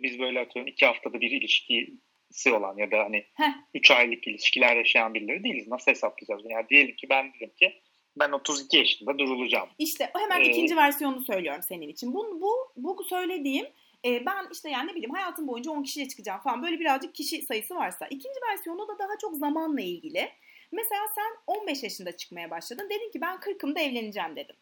biz 0.00 0.18
böyle 0.18 0.40
atıyorum 0.40 0.72
iki 0.72 0.86
haftada 0.86 1.20
bir 1.20 1.30
ilişkisi 1.30 2.52
olan 2.52 2.76
ya 2.78 2.90
da 2.90 2.98
hani 2.98 3.26
Heh. 3.34 3.52
üç 3.74 3.90
aylık 3.90 4.26
ilişkiler 4.26 4.76
yaşayan 4.76 5.14
birileri 5.14 5.44
değiliz. 5.44 5.68
Nasıl 5.68 5.90
hesaplayacağız? 5.90 6.42
Yani 6.50 6.68
diyelim 6.68 6.96
ki 6.96 7.06
ben 7.10 7.32
dedim 7.34 7.52
ki 7.60 7.80
ben 8.16 8.32
32 8.32 8.76
yaşında 8.76 9.18
durulacağım. 9.18 9.68
İşte 9.78 10.10
hemen 10.14 10.40
Ee, 10.40 10.44
ikinci 10.50 10.76
versiyonunu 10.76 11.24
söylüyorum 11.24 11.62
senin 11.62 11.88
için. 11.88 12.14
Bu, 12.14 12.40
bu, 12.40 12.72
bu 12.76 13.04
söylediğim 13.04 13.66
e, 14.04 14.26
ben 14.26 14.46
işte 14.52 14.70
yani 14.70 14.86
ne 14.90 14.94
bileyim 14.94 15.10
hayatım 15.14 15.48
boyunca 15.48 15.70
10 15.70 15.82
kişiyle 15.82 16.08
çıkacağım 16.08 16.40
falan 16.40 16.62
böyle 16.62 16.80
birazcık 16.80 17.14
kişi 17.14 17.42
sayısı 17.42 17.74
varsa. 17.74 18.06
İkinci 18.06 18.40
versiyonu 18.52 18.88
da 18.88 18.98
daha 18.98 19.18
çok 19.20 19.36
zamanla 19.36 19.80
ilgili. 19.80 20.30
Mesela 20.72 21.00
sen 21.14 21.36
15 21.46 21.82
yaşında 21.82 22.16
çıkmaya 22.16 22.50
başladın. 22.50 22.90
Dedin 22.90 23.10
ki 23.10 23.20
ben 23.20 23.36
40'ımda 23.36 23.80
evleneceğim 23.80 24.36
dedim. 24.36 24.56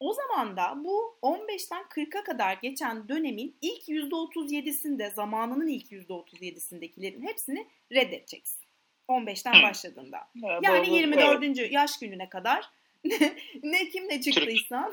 O 0.00 0.12
zaman 0.12 0.56
da 0.56 0.74
bu 0.84 1.16
15'ten 1.22 1.82
40'a 1.82 2.24
kadar 2.24 2.58
geçen 2.62 3.08
dönemin 3.08 3.56
ilk 3.62 3.88
%37'sinde 3.88 5.10
zamanının 5.14 5.68
ilk 5.68 5.92
%37'sindekilerin 5.92 7.22
hepsini 7.22 7.66
reddedeceksin. 7.92 8.60
15'ten 9.08 9.54
Hı. 9.54 9.62
başladığında. 9.62 10.18
Yani 10.34 10.60
Yani 10.62 10.86
bu- 10.86 10.90
bu- 10.90 10.96
24. 10.96 11.44
evet. 11.58 11.72
yaş 11.72 11.98
gününe 11.98 12.28
kadar 12.28 12.70
ne 13.62 13.88
kimle 13.88 14.20
çıktıysan 14.20 14.92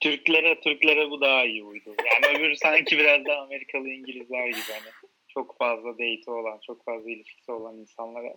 Türklere 0.00 0.60
Türklere 0.60 1.10
bu 1.10 1.20
daha 1.20 1.44
iyi 1.44 1.64
uydu. 1.64 1.94
Yani 1.98 2.38
öbürü 2.38 2.56
sanki 2.56 2.98
biraz 2.98 3.24
daha 3.24 3.40
Amerikalı 3.42 3.88
İngilizler 3.88 4.46
gibi 4.46 4.72
hani 4.72 4.92
çok 5.28 5.58
fazla 5.58 5.92
date'i 5.92 6.30
olan, 6.30 6.60
çok 6.66 6.84
fazla 6.84 7.10
ilişkisi 7.10 7.52
olan 7.52 7.76
insanlara 7.78 8.36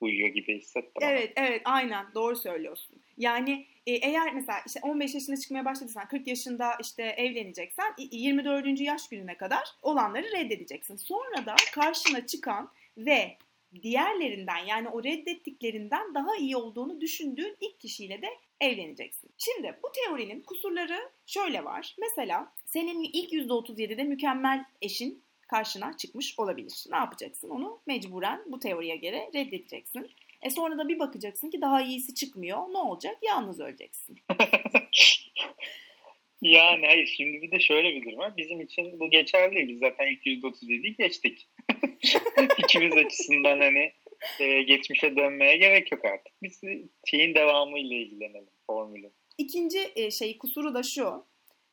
uyuyor 0.00 0.28
gibi 0.28 0.58
hissettim. 0.58 0.92
ama. 1.02 1.10
Evet 1.10 1.32
evet 1.36 1.62
aynen 1.64 2.06
doğru 2.14 2.36
söylüyorsun. 2.36 2.96
Yani 3.18 3.66
e, 3.86 3.92
eğer 3.92 4.34
mesela 4.34 4.58
işte 4.66 4.80
15 4.82 5.14
yaşında 5.14 5.36
çıkmaya 5.36 5.64
başladıysan 5.64 6.08
40 6.08 6.26
yaşında 6.26 6.72
işte 6.82 7.02
evleneceksen 7.02 7.94
i- 7.98 8.16
24. 8.16 8.80
yaş 8.80 9.08
gününe 9.08 9.36
kadar 9.36 9.64
olanları 9.82 10.32
reddedeceksin. 10.32 10.96
Sonra 10.96 11.46
da 11.46 11.54
karşına 11.74 12.26
çıkan 12.26 12.70
ve 12.98 13.36
diğerlerinden 13.82 14.66
yani 14.66 14.88
o 14.88 15.04
reddettiklerinden 15.04 16.14
daha 16.14 16.36
iyi 16.36 16.56
olduğunu 16.56 17.00
düşündüğün 17.00 17.56
ilk 17.60 17.80
kişiyle 17.80 18.22
de 18.22 18.28
evleneceksin. 18.60 19.30
Şimdi 19.38 19.78
bu 19.82 19.92
teorinin 19.92 20.40
kusurları 20.40 21.10
şöyle 21.26 21.64
var. 21.64 21.96
Mesela 22.00 22.52
senin 22.64 23.00
ilk 23.02 23.32
%37'de 23.32 24.04
mükemmel 24.04 24.64
eşin 24.82 25.22
karşına 25.48 25.96
çıkmış 25.96 26.38
olabilir. 26.38 26.84
Ne 26.90 26.96
yapacaksın? 26.96 27.50
Onu 27.50 27.80
mecburen 27.86 28.42
bu 28.46 28.58
teoriye 28.58 28.96
göre 28.96 29.30
reddedeceksin. 29.34 30.10
E 30.42 30.50
sonra 30.50 30.78
da 30.78 30.88
bir 30.88 30.98
bakacaksın 30.98 31.50
ki 31.50 31.60
daha 31.60 31.82
iyisi 31.82 32.14
çıkmıyor. 32.14 32.58
Ne 32.58 32.78
olacak? 32.78 33.18
Yalnız 33.22 33.60
öleceksin. 33.60 34.18
Yani 36.42 36.86
hayır 36.86 37.06
şimdi 37.06 37.42
bir 37.42 37.50
de 37.50 37.60
şöyle 37.60 37.94
bir 37.94 38.04
durum 38.04 38.18
var. 38.18 38.36
Bizim 38.36 38.60
için 38.60 39.00
bu 39.00 39.10
geçerli 39.10 39.56
değil. 39.56 39.68
Biz 39.68 39.78
zaten 39.78 40.06
ilk 40.06 40.26
%37'yi 40.26 40.96
geçtik. 40.96 41.48
İkimiz 42.58 42.96
açısından 42.96 43.60
hani 43.60 43.92
e, 44.40 44.62
geçmişe 44.62 45.16
dönmeye 45.16 45.56
gerek 45.56 45.92
yok 45.92 46.04
artık. 46.04 46.32
Biz 46.42 46.60
şeyin 47.04 47.34
devamıyla 47.34 47.96
ilgilenelim 47.96 48.50
formülün. 48.66 49.12
İkinci 49.38 49.92
e, 49.96 50.10
şey 50.10 50.38
kusuru 50.38 50.74
da 50.74 50.82
şu. 50.82 51.24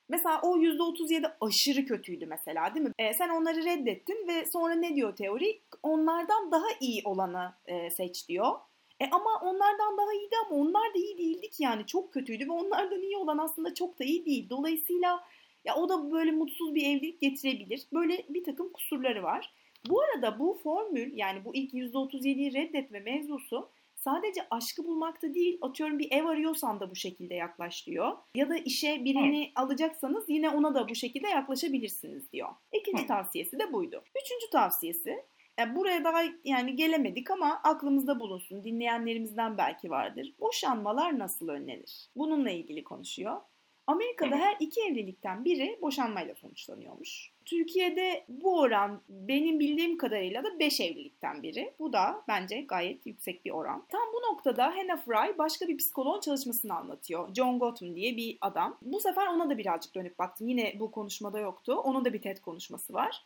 Mesela 0.09 0.41
o 0.43 0.57
%37 0.57 1.33
aşırı 1.41 1.85
kötüydü 1.85 2.25
mesela 2.25 2.75
değil 2.75 2.85
mi? 2.85 2.91
E, 2.99 3.13
sen 3.13 3.29
onları 3.29 3.65
reddettin 3.65 4.27
ve 4.27 4.45
sonra 4.45 4.75
ne 4.75 4.95
diyor 4.95 5.15
teori? 5.15 5.61
Onlardan 5.83 6.51
daha 6.51 6.67
iyi 6.79 7.01
olanı 7.05 7.53
e, 7.65 7.89
seç 7.89 8.27
diyor. 8.29 8.51
E 8.99 9.05
ama 9.11 9.39
onlardan 9.43 9.97
daha 9.97 10.13
iyiydi 10.13 10.35
ama 10.45 10.55
onlar 10.55 10.93
da 10.93 10.97
iyi 10.97 11.17
değildi 11.17 11.49
ki 11.49 11.63
yani 11.63 11.85
çok 11.85 12.13
kötüydü 12.13 12.45
ve 12.45 12.51
onlardan 12.51 13.01
iyi 13.01 13.17
olan 13.17 13.37
aslında 13.37 13.73
çok 13.73 13.99
da 13.99 14.03
iyi 14.03 14.25
değil. 14.25 14.49
Dolayısıyla 14.49 15.23
ya 15.65 15.75
o 15.75 15.89
da 15.89 16.11
böyle 16.11 16.31
mutsuz 16.31 16.75
bir 16.75 16.83
evlilik 16.83 17.21
getirebilir. 17.21 17.87
Böyle 17.93 18.25
bir 18.29 18.43
takım 18.43 18.73
kusurları 18.73 19.23
var. 19.23 19.53
Bu 19.89 20.01
arada 20.01 20.39
bu 20.39 20.59
formül 20.63 21.17
yani 21.17 21.45
bu 21.45 21.55
ilk 21.55 21.73
%37'yi 21.73 22.53
reddetme 22.53 22.99
mevzusu 22.99 23.69
sadece 23.95 24.41
aşkı 24.51 24.85
bulmakta 24.85 25.33
değil 25.33 25.57
atıyorum 25.61 25.99
bir 25.99 26.11
ev 26.11 26.25
arıyorsan 26.25 26.79
da 26.79 26.91
bu 26.91 26.95
şekilde 26.95 27.35
yaklaş 27.35 27.87
diyor. 27.87 28.17
Ya 28.35 28.49
da 28.49 28.57
işe 28.57 29.05
birini 29.05 29.51
alacaksanız 29.55 30.25
yine 30.27 30.49
ona 30.49 30.75
da 30.75 30.89
bu 30.89 30.95
şekilde 30.95 31.27
yaklaşabilirsiniz 31.27 32.31
diyor. 32.31 32.49
İkinci 32.71 33.03
Hı. 33.03 33.07
tavsiyesi 33.07 33.59
de 33.59 33.73
buydu. 33.73 34.03
Üçüncü 34.23 34.49
tavsiyesi 34.51 35.23
Yani 35.59 35.75
buraya 35.75 36.03
daha 36.03 36.23
yani 36.43 36.75
gelemedik 36.75 37.31
ama 37.31 37.61
aklımızda 37.63 38.19
bulunsun. 38.19 38.63
Dinleyenlerimizden 38.63 39.57
belki 39.57 39.89
vardır. 39.89 40.33
Boşanmalar 40.39 41.19
nasıl 41.19 41.47
önlenir? 41.47 42.07
Bununla 42.15 42.49
ilgili 42.49 42.83
konuşuyor. 42.83 43.41
Amerika'da 43.87 44.35
her 44.35 44.55
iki 44.59 44.81
evlilikten 44.81 45.45
biri 45.45 45.79
boşanmayla 45.81 46.35
sonuçlanıyormuş. 46.35 47.32
Türkiye'de 47.45 48.25
bu 48.27 48.59
oran 48.59 49.01
benim 49.09 49.59
bildiğim 49.59 49.97
kadarıyla 49.97 50.43
da 50.43 50.59
5 50.59 50.79
evlilikten 50.79 51.43
biri. 51.43 51.73
Bu 51.79 51.93
da 51.93 52.23
bence 52.27 52.61
gayet 52.61 53.05
yüksek 53.05 53.45
bir 53.45 53.51
oran. 53.51 53.85
Tam 53.89 54.01
bu 54.13 54.33
noktada 54.33 54.65
Hannah 54.65 55.05
Fry 55.05 55.37
başka 55.37 55.67
bir 55.67 55.77
psikoloğun 55.77 56.19
çalışmasını 56.19 56.75
anlatıyor. 56.75 57.35
John 57.35 57.59
Gottman 57.59 57.95
diye 57.95 58.17
bir 58.17 58.37
adam. 58.41 58.77
Bu 58.81 58.99
sefer 58.99 59.27
ona 59.27 59.49
da 59.49 59.57
birazcık 59.57 59.95
dönüp 59.95 60.19
baktım. 60.19 60.47
Yine 60.47 60.75
bu 60.79 60.91
konuşmada 60.91 61.39
yoktu. 61.39 61.73
Onun 61.73 62.05
da 62.05 62.13
bir 62.13 62.21
TED 62.21 62.37
konuşması 62.37 62.93
var. 62.93 63.23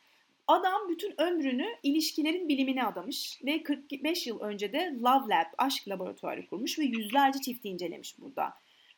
Adam 0.48 0.90
bütün 0.90 1.22
ömrünü 1.22 1.68
ilişkilerin 1.84 2.50
bilimine 2.50 2.84
adamış 2.84 3.42
ve 3.46 3.64
45 3.64 4.28
yıl 4.28 4.40
önce 4.40 4.74
de 4.74 4.94
Love 5.00 5.36
Lab, 5.36 5.54
aşk 5.58 5.88
laboratuvarı 5.88 6.48
kurmuş 6.48 6.80
ve 6.80 6.84
yüzlerce 6.84 7.40
çifti 7.42 7.70
incelemiş 7.70 8.20
burada. 8.20 8.54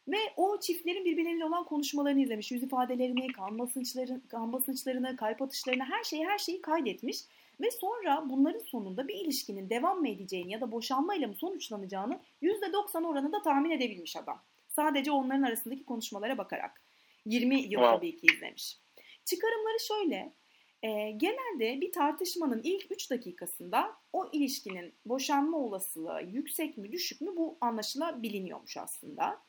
Ve 0.10 0.18
o 0.38 0.60
çiftlerin 0.60 1.06
birbirleriyle 1.06 1.46
olan 1.46 1.64
konuşmalarını 1.64 2.22
izlemiş. 2.22 2.52
Yüz 2.52 2.64
ifadelerini, 2.64 3.28
kan, 3.28 3.60
basınçları, 3.60 4.22
kan 4.28 4.54
basınçlarını, 4.54 5.16
kalp 5.16 5.42
atışlarını 5.42 5.84
her 5.84 6.04
şeyi 6.04 6.26
her 6.26 6.38
şeyi 6.38 6.62
kaydetmiş. 6.62 7.18
Ve 7.62 7.72
sonra 7.72 8.26
bunların 8.30 8.60
sonunda 8.60 9.08
bir 9.08 9.16
ilişkinin 9.16 9.70
devam 9.70 10.00
mı 10.00 10.10
edeceğini 10.10 10.52
ya 10.52 10.62
da 10.62 10.72
boşanmayla 10.72 11.28
mı 11.28 11.36
sonuçlanacağını 11.36 12.20
%90 12.42 13.08
oranında 13.08 13.42
tahmin 13.42 13.70
edebilmiş 13.72 14.16
adam. 14.16 14.42
Sadece 14.70 15.12
onların 15.12 15.44
arasındaki 15.44 15.86
konuşmalara 15.86 16.38
bakarak. 16.38 16.82
20 17.26 17.62
yıl 17.62 17.82
tabii 17.82 18.18
ki 18.18 18.28
izlemiş. 18.36 18.78
Çıkarımları 19.26 19.80
şöyle. 19.80 20.34
E, 20.84 21.12
genelde 21.12 21.82
bir 21.82 21.92
tartışmanın 21.92 22.62
ilk 22.64 22.92
3 22.92 23.12
dakikasında 23.12 23.96
o 24.14 24.30
ilişkinin 24.32 24.94
boşanma 25.06 25.58
olasılığı 25.58 26.22
yüksek 26.22 26.78
mi 26.78 26.92
düşük 26.92 27.22
mü 27.22 27.36
bu 27.36 27.58
anlaşılabiliyormuş 27.62 28.78
aslında. 28.78 29.42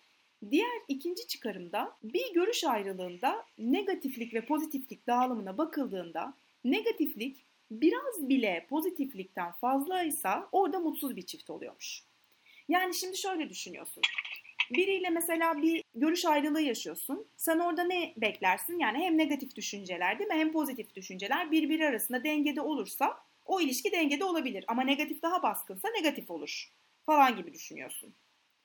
Diğer 0.50 0.80
ikinci 0.88 1.26
çıkarımda 1.26 1.96
bir 2.02 2.34
görüş 2.34 2.64
ayrılığında 2.64 3.46
negatiflik 3.58 4.34
ve 4.34 4.44
pozitiflik 4.46 5.06
dağılımına 5.06 5.58
bakıldığında 5.58 6.34
negatiflik 6.64 7.44
biraz 7.70 8.28
bile 8.28 8.66
pozitiflikten 8.70 9.52
fazlaysa 9.52 10.48
orada 10.52 10.78
mutsuz 10.78 11.16
bir 11.16 11.22
çift 11.22 11.50
oluyormuş. 11.50 12.02
Yani 12.68 12.94
şimdi 12.94 13.16
şöyle 13.16 13.50
düşünüyorsun. 13.50 14.02
Biriyle 14.70 15.10
mesela 15.10 15.62
bir 15.62 15.84
görüş 15.94 16.24
ayrılığı 16.24 16.62
yaşıyorsun. 16.62 17.26
Sen 17.36 17.58
orada 17.58 17.84
ne 17.84 18.14
beklersin? 18.16 18.78
Yani 18.78 18.98
hem 18.98 19.18
negatif 19.18 19.56
düşünceler 19.56 20.18
değil 20.18 20.30
mi? 20.30 20.36
Hem 20.36 20.52
pozitif 20.52 20.94
düşünceler 20.94 21.50
birbiri 21.50 21.86
arasında 21.86 22.24
dengede 22.24 22.60
olursa 22.60 23.18
o 23.44 23.60
ilişki 23.60 23.92
dengede 23.92 24.24
olabilir. 24.24 24.64
Ama 24.68 24.82
negatif 24.82 25.22
daha 25.22 25.42
baskınsa 25.42 25.88
negatif 25.90 26.30
olur 26.30 26.72
falan 27.06 27.36
gibi 27.36 27.52
düşünüyorsun. 27.52 28.14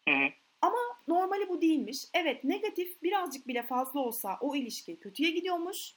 Hı 0.10 0.16
hı. 0.16 0.30
Ama 0.62 0.78
normali 1.08 1.50
bu 1.50 1.62
değilmiş. 1.62 2.06
Evet 2.14 2.44
negatif 2.44 3.04
birazcık 3.04 3.48
bile 3.48 3.64
fazla 3.64 4.00
olsa 4.00 4.38
o 4.42 4.56
ilişki 4.56 5.00
kötüye 5.00 5.32
gidiyormuş. 5.32 5.96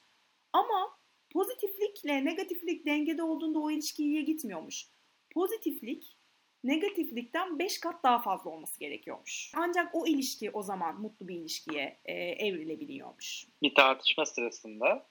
Ama 0.53 0.99
pozitiflikle 1.33 2.25
negatiflik 2.25 2.87
dengede 2.87 3.23
olduğunda 3.23 3.59
o 3.59 3.71
ilişki 3.71 4.03
iyiye 4.03 4.23
gitmiyormuş. 4.23 4.87
Pozitiflik 5.31 6.17
negatiflikten 6.65 7.59
5 7.59 7.81
kat 7.81 8.05
daha 8.05 8.19
fazla 8.19 8.51
olması 8.51 8.81
gerekiyormuş. 8.81 9.53
Ancak 9.57 9.95
o 9.95 10.07
ilişki 10.07 10.51
o 10.51 10.63
zaman 10.63 11.01
mutlu 11.01 11.29
bir 11.29 11.35
ilişkiye 11.35 11.99
e, 12.05 12.13
evrilebiliyormuş. 12.13 13.47
Bir 13.63 13.75
tartışma 13.75 14.27
sırasında, 14.27 15.09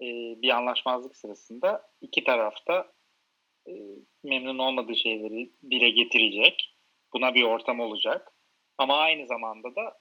e, 0.00 0.06
bir 0.42 0.48
anlaşmazlık 0.48 1.16
sırasında 1.16 1.90
iki 2.00 2.24
tarafta 2.24 2.92
e, 3.68 3.72
memnun 4.24 4.58
olmadığı 4.58 4.96
şeyleri 4.96 5.52
dile 5.70 5.90
getirecek. 5.90 6.76
Buna 7.12 7.34
bir 7.34 7.42
ortam 7.42 7.80
olacak. 7.80 8.32
Ama 8.80 8.96
aynı 8.96 9.26
zamanda 9.26 9.74
da 9.74 9.98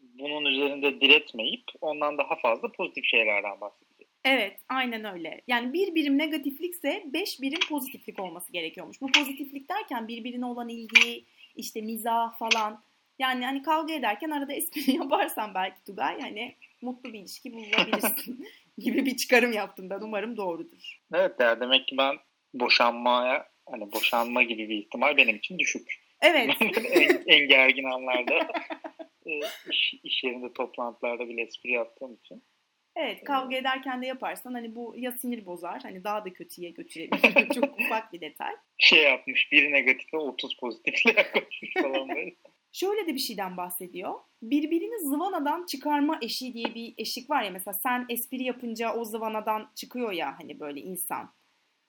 bunun 0.00 0.44
üzerinde 0.44 1.00
diretmeyip 1.00 1.64
ondan 1.80 2.18
daha 2.18 2.36
fazla 2.36 2.72
pozitif 2.72 3.04
şeylerden 3.04 3.60
bahsedecek. 3.60 4.08
Evet, 4.24 4.60
aynen 4.68 5.04
öyle. 5.14 5.40
Yani 5.46 5.72
bir 5.72 5.94
birim 5.94 6.18
negatiflikse 6.18 7.04
beş 7.06 7.40
birim 7.40 7.60
pozitiflik 7.68 8.20
olması 8.20 8.52
gerekiyormuş. 8.52 9.00
Bu 9.00 9.12
pozitiflik 9.12 9.68
derken 9.68 10.08
birbirine 10.08 10.46
olan 10.46 10.68
ilgi, 10.68 11.24
işte 11.56 11.80
mizah 11.80 12.38
falan. 12.38 12.82
Yani 13.18 13.44
hani 13.44 13.62
kavga 13.62 13.94
ederken 13.94 14.30
arada 14.30 14.52
espri 14.52 14.92
yaparsan 14.96 15.54
belki 15.54 15.84
Tugay 15.84 16.20
hani 16.20 16.56
mutlu 16.82 17.12
bir 17.12 17.18
ilişki 17.18 17.52
bulabilirsin 17.52 18.46
gibi 18.78 19.06
bir 19.06 19.16
çıkarım 19.16 19.52
yaptım 19.52 19.90
ben. 19.90 20.00
Umarım 20.00 20.36
doğrudur. 20.36 21.00
Evet 21.14 21.40
ya 21.40 21.60
demek 21.60 21.88
ki 21.88 21.96
ben 21.98 22.16
boşanmaya 22.54 23.48
hani 23.70 23.92
boşanma 23.92 24.42
gibi 24.42 24.68
bir 24.68 24.78
ihtimal 24.78 25.16
benim 25.16 25.36
için 25.36 25.58
düşük. 25.58 26.03
Evet. 26.24 26.50
en, 26.90 27.22
en 27.26 27.48
gergin 27.48 27.84
anlarda 27.84 28.34
e, 29.26 29.40
iş, 29.70 29.94
iş 30.02 30.24
yerinde 30.24 30.52
toplantılarda 30.52 31.28
bile 31.28 31.42
espri 31.42 31.72
yaptığım 31.72 32.14
için. 32.14 32.42
Evet 32.96 33.24
kavga 33.24 33.56
ederken 33.56 34.02
de 34.02 34.06
yaparsan 34.06 34.54
hani 34.54 34.74
bu 34.74 34.94
ya 34.96 35.12
sinir 35.12 35.46
bozar 35.46 35.82
hani 35.82 36.04
daha 36.04 36.24
da 36.24 36.32
kötüye 36.32 36.70
götürebilir. 36.70 37.48
Çok 37.54 37.80
ufak 37.80 38.12
bir 38.12 38.20
detay. 38.20 38.52
Şey 38.78 39.02
yapmış 39.02 39.52
bir 39.52 39.72
negatif 39.72 40.14
ve 40.14 40.18
30 40.18 40.56
pozitifle 40.56 41.12
yaklaşmış 41.16 41.72
falan 41.82 42.08
böyle. 42.08 42.34
Şöyle 42.72 43.06
de 43.06 43.14
bir 43.14 43.18
şeyden 43.18 43.56
bahsediyor. 43.56 44.14
Birbirini 44.42 45.08
zıvanadan 45.08 45.66
çıkarma 45.66 46.18
eşiği 46.22 46.54
diye 46.54 46.74
bir 46.74 46.94
eşik 46.98 47.30
var 47.30 47.42
ya 47.42 47.50
mesela 47.50 47.74
sen 47.74 48.06
espri 48.08 48.42
yapınca 48.42 48.94
o 48.94 49.04
zıvanadan 49.04 49.70
çıkıyor 49.74 50.12
ya 50.12 50.34
hani 50.38 50.60
böyle 50.60 50.80
insan. 50.80 51.34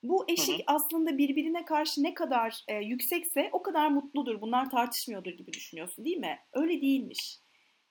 Bu 0.10 0.26
eşik 0.28 0.68
hı 0.68 0.72
hı. 0.72 0.76
aslında 0.76 1.18
birbirine 1.18 1.66
karşı 1.66 2.04
ne 2.04 2.14
kadar 2.14 2.64
e, 2.68 2.76
yüksekse 2.76 3.50
o 3.52 3.62
kadar 3.62 3.88
mutludur. 3.88 4.42
Bunlar 4.42 4.70
tartışmıyordur 4.70 5.32
gibi 5.32 5.54
düşünüyorsun 5.54 6.06
değil 6.06 6.18
mi? 6.18 6.40
Öyle 6.54 6.82
değilmiş. 6.82 7.40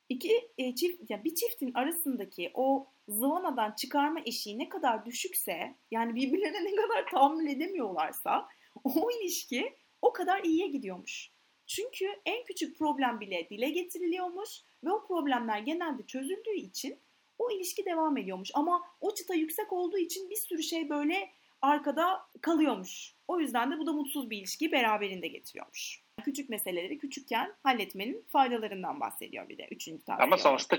İki 0.08 0.50
e, 0.58 0.74
çift 0.74 1.10
ya 1.10 1.24
bir 1.24 1.34
çiftin 1.34 1.70
arasındaki 1.74 2.50
o 2.54 2.86
zıvanadan 3.08 3.74
çıkarma 3.78 4.20
eşiği 4.26 4.58
ne 4.58 4.68
kadar 4.68 5.06
düşükse 5.06 5.74
yani 5.90 6.14
birbirlerine 6.14 6.64
ne 6.64 6.76
kadar 6.76 7.06
tahammül 7.10 7.46
edemiyorlarsa 7.46 8.48
o 8.84 9.10
ilişki 9.10 9.76
o 10.02 10.12
kadar 10.12 10.44
iyiye 10.44 10.66
gidiyormuş. 10.66 11.30
Çünkü 11.66 12.06
en 12.26 12.44
küçük 12.44 12.78
problem 12.78 13.20
bile 13.20 13.48
dile 13.50 13.70
getiriliyormuş 13.70 14.50
ve 14.84 14.92
o 14.92 15.06
problemler 15.06 15.58
genelde 15.58 16.06
çözüldüğü 16.06 16.56
için 16.56 16.98
o 17.38 17.50
ilişki 17.50 17.84
devam 17.84 18.16
ediyormuş. 18.16 18.50
Ama 18.54 18.82
o 19.00 19.14
çıta 19.14 19.34
yüksek 19.34 19.72
olduğu 19.72 19.98
için 19.98 20.30
bir 20.30 20.36
sürü 20.36 20.62
şey 20.62 20.88
böyle 20.88 21.30
arkada 21.64 22.26
kalıyormuş. 22.40 23.14
O 23.28 23.40
yüzden 23.40 23.72
de 23.72 23.78
bu 23.78 23.86
da 23.86 23.92
mutsuz 23.92 24.30
bir 24.30 24.38
ilişkiyi 24.38 24.72
beraberinde 24.72 25.28
getiriyormuş. 25.28 26.04
Küçük 26.24 26.50
meseleleri 26.50 26.98
küçükken 26.98 27.54
halletmenin 27.62 28.24
faydalarından 28.28 29.00
bahsediyor 29.00 29.48
bir 29.48 29.58
de 29.58 29.68
üçüncü 29.70 30.04
tavsiye. 30.04 30.24
Ama 30.24 30.38
sonuçta 30.38 30.76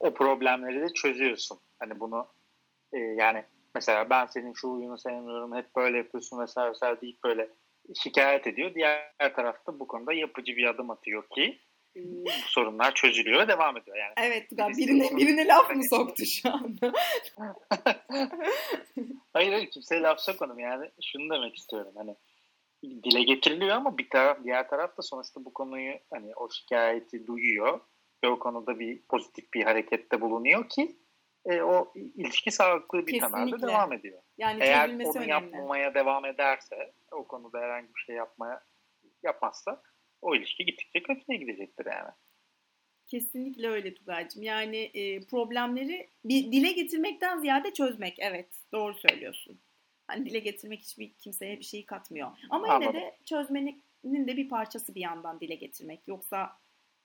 o 0.00 0.14
problemleri 0.14 0.80
de 0.80 0.92
çözüyorsun. 0.94 1.58
Hani 1.78 2.00
bunu 2.00 2.26
e, 2.92 2.98
yani 2.98 3.44
mesela 3.74 4.10
ben 4.10 4.26
senin 4.26 4.52
şu 4.52 4.68
uyunu 4.68 4.98
sevmiyorum 4.98 5.56
hep 5.56 5.76
böyle 5.76 5.98
yapıyorsun 5.98 6.40
vesaire 6.40 6.70
vesaire 6.70 7.00
deyip 7.00 7.24
böyle 7.24 7.50
şikayet 8.02 8.46
ediyor. 8.46 8.74
Diğer 8.74 9.34
tarafta 9.36 9.78
bu 9.78 9.86
konuda 9.86 10.12
yapıcı 10.12 10.56
bir 10.56 10.66
adım 10.66 10.90
atıyor 10.90 11.28
ki 11.34 11.60
bu 11.96 12.24
sorunlar 12.46 12.94
çözülüyor 12.94 13.40
ve 13.42 13.48
devam 13.48 13.76
ediyor 13.76 13.96
yani. 13.96 14.12
Evet 14.16 14.50
Tugan 14.50 14.72
birine, 14.76 15.16
birine 15.16 15.46
laf 15.46 15.76
mı 15.76 15.84
soktu 15.84 16.24
şu 16.26 16.52
anda? 16.52 16.92
hayır 19.32 19.52
hayır 19.52 19.70
kimseye 19.70 20.02
laf 20.02 20.20
sokmadım 20.20 20.58
yani 20.58 20.90
şunu 21.02 21.34
demek 21.34 21.56
istiyorum 21.56 21.92
hani 21.96 22.16
dile 22.82 23.22
getiriliyor 23.22 23.76
ama 23.76 23.98
bir 23.98 24.10
taraf 24.10 24.38
diğer 24.44 24.68
taraf 24.68 24.98
da 24.98 25.02
sonuçta 25.02 25.44
bu 25.44 25.52
konuyu 25.52 25.94
hani 26.10 26.34
o 26.36 26.50
şikayeti 26.50 27.26
duyuyor 27.26 27.80
ve 28.24 28.28
o 28.28 28.38
konuda 28.38 28.78
bir 28.78 29.02
pozitif 29.02 29.52
bir 29.54 29.64
harekette 29.64 30.20
bulunuyor 30.20 30.68
ki 30.68 30.96
e, 31.44 31.62
o 31.62 31.92
ilişki 31.94 32.50
sağlıklı 32.50 33.06
bir 33.06 33.20
temelde 33.20 33.62
devam 33.62 33.92
ediyor. 33.92 34.22
Yani 34.38 34.62
Eğer 34.62 34.88
onu 34.88 35.10
önemli. 35.10 35.30
yapmamaya 35.30 35.94
devam 35.94 36.24
ederse 36.24 36.92
o 37.12 37.26
konuda 37.26 37.58
herhangi 37.58 37.94
bir 37.94 38.00
şey 38.00 38.16
yapmaya 38.16 38.64
yapmazsa 39.22 39.82
o 40.22 40.34
ilişki 40.34 40.64
gittikçe 40.64 41.02
kötüye 41.02 41.38
gidecektir 41.38 41.86
yani. 41.86 42.10
Kesinlikle 43.06 43.68
öyle 43.68 43.94
Tugay'cığım. 43.94 44.42
Yani 44.42 44.76
e, 44.76 45.20
problemleri 45.20 46.08
bir 46.24 46.52
dile 46.52 46.72
getirmekten 46.72 47.38
ziyade 47.38 47.72
çözmek. 47.72 48.18
Evet 48.18 48.48
doğru 48.72 48.94
söylüyorsun. 48.94 49.60
Hani 50.06 50.26
dile 50.26 50.38
getirmek 50.38 50.80
hiçbir 50.80 51.12
kimseye 51.12 51.58
bir 51.58 51.64
şey 51.64 51.86
katmıyor. 51.86 52.30
Ama 52.50 52.68
Anladım. 52.68 52.94
yine 52.94 53.06
de 53.06 53.16
çözmenin 53.24 53.82
de 54.04 54.36
bir 54.36 54.48
parçası 54.48 54.94
bir 54.94 55.00
yandan 55.00 55.40
dile 55.40 55.54
getirmek. 55.54 56.08
Yoksa 56.08 56.56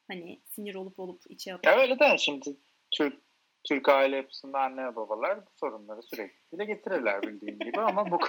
hani 0.07 0.41
sinir 0.45 0.75
olup 0.75 0.99
olup 0.99 1.21
içe 1.29 1.53
atıp. 1.53 1.65
Ya 1.65 1.77
öyle 1.77 1.99
de 1.99 2.17
şimdi 2.17 2.57
Türk 2.91 3.25
Türk 3.63 3.89
aile 3.89 4.15
yapısında 4.15 4.59
anne 4.59 4.95
babalar 4.95 5.45
bu 5.45 5.49
sorunları 5.55 6.03
sürekli 6.03 6.51
dile 6.51 6.65
getirirler 6.65 7.21
bildiğin 7.21 7.59
gibi 7.59 7.81
ama 7.81 8.11
bu 8.11 8.19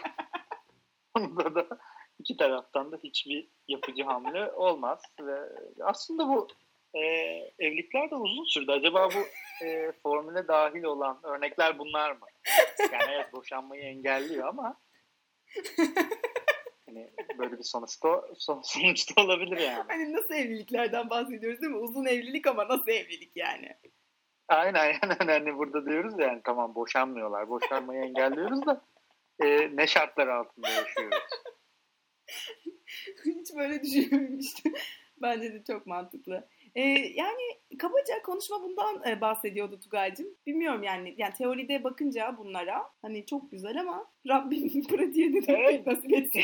konuda 1.14 1.54
da 1.54 1.78
iki 2.18 2.36
taraftan 2.36 2.92
da 2.92 2.96
hiçbir 2.96 3.48
yapıcı 3.68 4.02
hamle 4.02 4.52
olmaz 4.52 5.02
ve 5.20 5.38
aslında 5.80 6.28
bu 6.28 6.48
e, 6.94 7.00
evlilikler 7.58 8.10
de 8.10 8.14
uzun 8.14 8.44
sürdü. 8.44 8.72
Acaba 8.72 9.08
bu 9.10 9.18
e, 9.66 9.92
formüle 10.02 10.48
dahil 10.48 10.84
olan 10.84 11.20
örnekler 11.22 11.78
bunlar 11.78 12.10
mı? 12.10 12.26
Yani 12.92 13.12
evet 13.14 13.32
boşanmayı 13.32 13.82
engelliyor 13.82 14.48
ama 14.48 14.80
hani 16.86 17.10
böyle 17.38 17.58
bir 17.58 17.62
sonuçta 17.62 18.24
son, 18.38 18.62
sonuçta 18.64 19.22
olabilir 19.22 19.58
yani. 19.58 19.84
Hani 19.88 20.12
nasıl 20.12 20.34
evliliklerden 20.34 21.10
bahsediyoruz 21.10 21.60
değil 21.60 21.72
mi? 21.72 21.78
Uzun 21.78 22.06
evlilik 22.06 22.46
ama 22.46 22.68
nasıl 22.68 22.88
evlilik 22.88 23.32
yani? 23.36 23.76
Aynen 24.48 24.80
aynen 24.80 25.26
hani 25.26 25.58
burada 25.58 25.86
diyoruz 25.86 26.14
yani 26.18 26.40
tamam 26.44 26.74
boşanmıyorlar. 26.74 27.48
Boşanmayı 27.48 28.02
engelliyoruz 28.02 28.66
da 28.66 28.80
e, 29.40 29.76
ne 29.76 29.86
şartlar 29.86 30.26
altında 30.26 30.68
yaşıyoruz. 30.68 31.18
Hiç 33.24 33.54
böyle 33.56 33.82
düşünmemiştim. 33.82 34.72
Bence 35.22 35.54
de 35.54 35.64
çok 35.66 35.86
mantıklı. 35.86 36.48
Ee, 36.74 36.82
yani 37.14 37.42
kabaca 37.78 38.22
konuşma 38.22 38.62
bundan 38.62 39.02
e, 39.08 39.20
bahsediyordu 39.20 39.80
Tugay'cığım. 39.80 40.26
Bilmiyorum 40.46 40.82
yani 40.82 41.14
yani 41.18 41.34
teoride 41.34 41.84
bakınca 41.84 42.36
bunlara 42.38 42.82
hani 43.02 43.26
çok 43.26 43.50
güzel 43.50 43.80
ama 43.80 44.12
Rabbim 44.28 44.84
pratiğe 44.88 45.32
de 45.32 45.38
Evet. 45.48 45.86
nasip 45.86 46.12
etsin. 46.12 46.42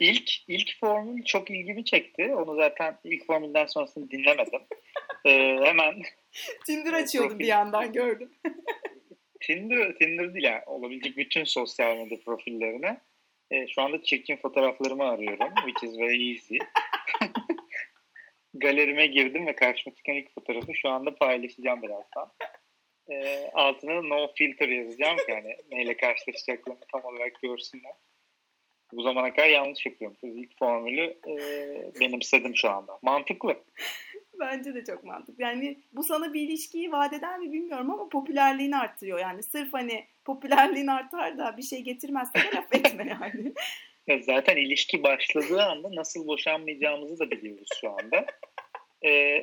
İlk 0.00 0.30
ilk 0.48 0.80
formül 0.80 1.24
çok 1.24 1.50
ilgimi 1.50 1.84
çekti. 1.84 2.34
Onu 2.34 2.56
zaten 2.56 2.98
ilk 3.04 3.26
formülden 3.26 3.66
sonrasını 3.66 4.10
dinlemedim. 4.10 4.60
E, 5.24 5.30
hemen 5.64 6.02
Tinder 6.66 6.92
açıyordum 6.92 7.38
bir 7.38 7.46
yandan 7.46 7.92
gördüm. 7.92 8.30
Tinder, 9.40 9.94
Tinder 9.94 10.34
değil 10.34 10.44
yani 10.44 10.62
olabilecek 10.66 11.16
bütün 11.16 11.44
sosyal 11.44 11.96
medya 11.96 12.20
profillerine 12.20 13.00
e, 13.52 13.66
şu 13.66 13.82
anda 13.82 14.02
çirkin 14.02 14.36
fotoğraflarımı 14.36 15.04
arıyorum. 15.04 15.54
Which 15.54 15.84
is 15.84 15.98
very 15.98 16.32
easy. 16.32 16.56
Galerime 18.54 19.06
girdim 19.06 19.46
ve 19.46 19.54
karşıma 19.54 19.94
çıkan 19.96 20.14
ilk 20.14 20.34
fotoğrafı 20.34 20.74
şu 20.74 20.88
anda 20.88 21.14
paylaşacağım 21.14 21.82
birazdan. 21.82 22.32
E, 23.10 23.46
altına 23.54 24.02
no 24.02 24.32
filter 24.34 24.68
yazacağım 24.68 25.16
ki 25.16 25.32
hani 25.32 25.56
neyle 25.70 25.96
karşılaşacaklarını 25.96 26.80
tam 26.92 27.04
olarak 27.04 27.42
görsünler. 27.42 27.92
Bu 28.92 29.02
zamana 29.02 29.34
kadar 29.34 29.48
yanlış 29.48 29.86
yapıyormuşuz. 29.86 30.36
İlk 30.36 30.58
formülü 30.58 31.18
e, 31.28 31.34
benimsedim 32.00 32.56
şu 32.56 32.70
anda. 32.70 32.98
Mantıklı. 33.02 33.64
Bence 34.42 34.74
de 34.74 34.84
çok 34.84 35.04
mantıklı. 35.04 35.42
Yani 35.42 35.78
bu 35.92 36.02
sana 36.04 36.32
bir 36.32 36.40
ilişkiyi 36.40 36.92
vaat 36.92 37.12
eder 37.12 37.38
mi 37.38 37.52
bilmiyorum 37.52 37.90
ama 37.90 38.08
popülerliğini 38.08 38.76
arttırıyor. 38.76 39.18
Yani 39.18 39.42
sırf 39.42 39.72
hani 39.72 40.04
popülerliğin 40.24 40.86
artar 40.86 41.38
da 41.38 41.56
bir 41.56 41.62
şey 41.62 41.80
getirmezse 41.80 42.38
de 42.38 42.56
laf 42.56 42.74
etme 42.74 43.18
yani. 43.20 43.52
Ya 44.06 44.18
zaten 44.18 44.56
ilişki 44.56 45.02
başladığı 45.02 45.62
anda 45.62 45.94
nasıl 45.94 46.26
boşanmayacağımızı 46.26 47.18
da 47.18 47.30
biliyoruz 47.30 47.68
şu 47.80 47.90
anda. 47.90 48.26
Ee, 49.02 49.42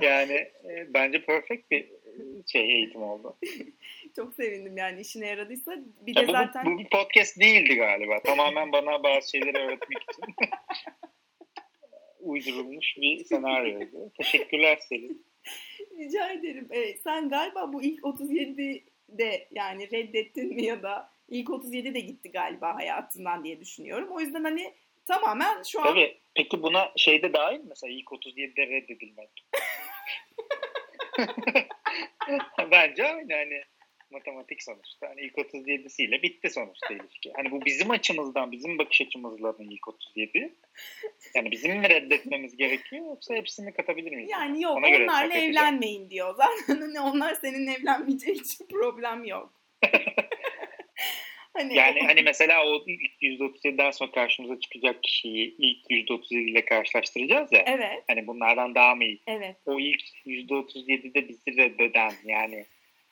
yani 0.00 0.32
e, 0.64 0.86
bence 0.94 1.24
perfect 1.24 1.70
bir 1.70 1.88
şey 2.46 2.62
eğitim 2.62 3.02
oldu. 3.02 3.36
Çok 4.16 4.34
sevindim 4.34 4.76
yani 4.76 5.00
işine 5.00 5.26
yaradıysa. 5.26 5.72
Bir 6.00 6.16
Ya 6.16 6.22
de 6.22 6.28
bu, 6.28 6.32
zaten 6.32 6.64
bu 6.66 6.78
bir 6.78 6.88
podcast 6.88 7.40
değildi 7.40 7.74
galiba. 7.74 8.22
Tamamen 8.22 8.72
bana 8.72 9.02
bazı 9.02 9.30
şeyleri 9.30 9.58
öğretmek 9.58 10.02
için 10.02 10.34
uydurulmuş 12.24 12.96
bir 12.96 13.24
senaryoydu. 13.24 14.12
Teşekkürler 14.18 14.78
Selin. 14.88 15.26
rica 15.98 16.32
ederim. 16.32 16.68
Ee, 16.70 16.96
sen 16.96 17.28
galiba 17.28 17.72
bu 17.72 17.82
ilk 17.82 18.00
37'de 18.00 19.48
yani 19.50 19.90
reddettin 19.90 20.54
mi 20.54 20.64
ya 20.64 20.82
da 20.82 21.10
ilk 21.28 21.50
37 21.50 21.94
de 21.94 22.00
gitti 22.00 22.30
galiba 22.30 22.74
hayatından 22.74 23.44
diye 23.44 23.60
düşünüyorum. 23.60 24.08
O 24.10 24.20
yüzden 24.20 24.44
hani 24.44 24.74
tamamen 25.06 25.62
şu 25.62 25.80
an 25.80 25.84
Tabii. 25.84 26.18
Peki 26.34 26.62
buna 26.62 26.92
şeyde 26.96 27.32
dahil 27.32 27.58
mi? 27.58 27.66
Mesela 27.68 27.92
ilk 27.92 28.08
37'de 28.08 28.66
reddedilmek. 28.66 29.30
Bence 32.70 33.04
aynı 33.04 33.34
hani 33.34 33.64
matematik 34.14 34.62
sonuçta. 34.62 35.08
Hani 35.08 35.20
ilk 35.20 35.34
37'siyle 35.34 36.22
bitti 36.22 36.50
sonuçta 36.50 36.94
ilişki. 36.94 37.32
Hani 37.36 37.50
bu 37.50 37.64
bizim 37.64 37.90
açımızdan, 37.90 38.52
bizim 38.52 38.78
bakış 38.78 39.00
açımızla 39.00 39.48
mı 39.52 39.64
ilk 39.70 39.88
37? 39.88 40.54
Yani 41.34 41.50
bizim 41.50 41.76
mi 41.78 41.88
reddetmemiz 41.88 42.56
gerekiyor 42.56 43.06
yoksa 43.06 43.34
hepsini 43.34 43.72
katabilir 43.72 44.12
miyiz? 44.16 44.30
yani 44.32 44.62
yok 44.62 44.76
Ona 44.76 44.86
onlarla 44.86 45.04
hesap 45.14 45.24
edeceğim. 45.32 45.50
evlenmeyin 45.50 46.10
diyor. 46.10 46.34
Zaten 46.36 46.80
hani 46.80 47.00
onlar 47.00 47.34
senin 47.34 47.66
evlenmeyeceği 47.66 48.40
için 48.40 48.66
problem 48.66 49.24
yok. 49.24 49.52
hani 51.54 51.74
Yani 51.76 52.00
hani 52.00 52.22
mesela 52.22 52.66
o 52.66 52.82
ilk 52.86 53.22
%37'den 53.40 53.90
sonra 53.90 54.10
karşımıza 54.10 54.60
çıkacak 54.60 55.02
kişiyi 55.02 55.56
ilk 55.58 55.90
%37 56.10 56.50
ile 56.50 56.64
karşılaştıracağız 56.64 57.52
ya. 57.52 57.64
evet, 57.66 58.02
Hani 58.08 58.26
bunlardan 58.26 58.74
daha 58.74 58.94
mı 58.94 59.04
iyi? 59.04 59.20
evet. 59.26 59.56
O 59.66 59.80
ilk 59.80 60.00
%37'de 60.26 61.28
bizi 61.28 61.56
reddeden 61.56 62.12
yani 62.24 62.64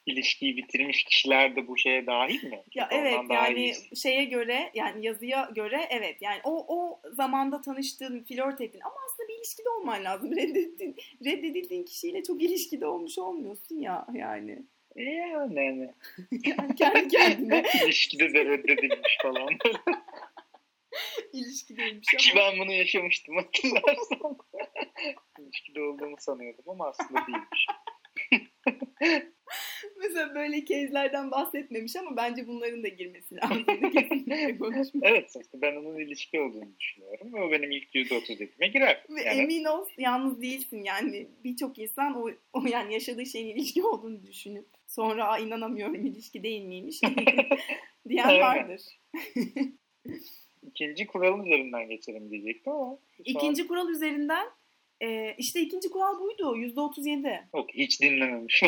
ilişkiyi 0.07 0.57
bitirmiş 0.57 1.05
kişiler 1.05 1.57
de 1.57 1.69
bu 1.69 1.79
şeye 1.79 2.07
dahil 2.07 2.45
mi? 2.45 2.63
Ya 2.75 2.89
Ondan 2.93 3.01
evet 3.01 3.21
yani 3.31 3.65
iyisi. 3.65 3.97
şeye 3.97 4.25
göre 4.25 4.71
yani 4.75 5.07
yazıya 5.07 5.51
göre 5.55 5.87
evet 5.91 6.23
yani 6.23 6.41
o 6.45 6.67
o 6.69 7.01
zamanda 7.11 7.61
tanıştığın, 7.61 8.25
flört 8.25 8.61
ettin 8.61 8.81
ama 8.81 8.95
aslında 9.07 9.29
bir 9.29 9.35
ilişkide 9.35 9.69
olman 9.69 10.05
lazım. 10.05 10.31
Reddettin, 10.37 10.97
reddedildiğin 11.25 11.85
kişiyle 11.85 12.23
çok 12.23 12.43
ilişkide 12.43 12.87
olmuş 12.87 13.19
olmuyorsun 13.19 13.79
ya 13.79 14.07
yani. 14.15 14.59
Yani, 14.97 15.55
yani. 15.61 15.95
Yani 16.47 16.75
kendi 16.75 17.09
kendine 17.09 17.65
ilişkide 17.85 18.35
de 18.35 18.45
reddedilmiş 18.45 19.19
falan. 19.23 19.49
ilişkideymiş 21.33 22.07
Ki 22.19 22.33
ama. 22.33 22.41
ben 22.41 22.59
bunu 22.59 22.73
yaşamıştım 22.73 23.37
hatırlarsan. 23.37 24.39
İlişkide 25.39 25.83
olduğumu 25.83 26.17
sanıyordum 26.19 26.65
ama 26.67 26.87
aslında 26.87 27.21
değilmiş. 27.27 27.67
Mesela 30.03 30.35
böyle 30.35 30.65
kezlerden 30.65 31.31
bahsetmemiş 31.31 31.97
ama 31.97 32.17
bence 32.17 32.47
bunların 32.47 32.83
da 32.83 32.89
girmesi 32.89 33.35
lazım. 33.37 33.65
Evet 35.03 35.33
sonuçta 35.33 35.61
ben 35.63 35.77
onun 35.77 35.99
ilişki 35.99 36.41
olduğunu 36.41 36.69
düşünüyorum 36.81 37.35
o 37.35 37.51
benim 37.51 37.71
ilk 37.71 37.95
%37'me 37.95 38.67
girer. 38.67 39.05
Yani 39.09 39.41
emin 39.41 39.65
ol 39.65 39.87
yalnız 39.99 40.43
değilsin 40.43 40.83
yani 40.85 41.27
birçok 41.45 41.79
insan 41.79 42.23
o, 42.23 42.31
o 42.53 42.67
yani 42.67 42.93
yaşadığı 42.95 43.27
şeyin 43.27 43.57
ilişki 43.57 43.83
olduğunu 43.83 44.27
düşünüp 44.27 44.67
sonra 44.87 45.39
inanamıyorum 45.39 45.95
ilişki 46.07 46.43
değil 46.43 46.63
miymiş 46.65 47.01
diyen 48.09 48.41
vardır. 48.41 48.83
ikinci 50.67 51.07
kuralın 51.07 51.45
üzerinden 51.47 51.89
geçelim 51.89 52.31
diyecektim 52.31 52.73
ama. 52.73 52.99
şu 53.17 53.23
an- 53.23 53.25
İkinci 53.25 53.67
kural 53.67 53.89
üzerinden 53.89 54.47
e, 55.03 55.35
işte 55.39 55.61
ikinci 55.61 55.91
kural 55.91 56.21
buydu 56.21 56.57
yüzde 56.57 56.81
otuz 56.81 57.07
yedi. 57.07 57.41
Yok 57.55 57.71
hiç 57.75 58.01
dinlememiş. 58.03 58.63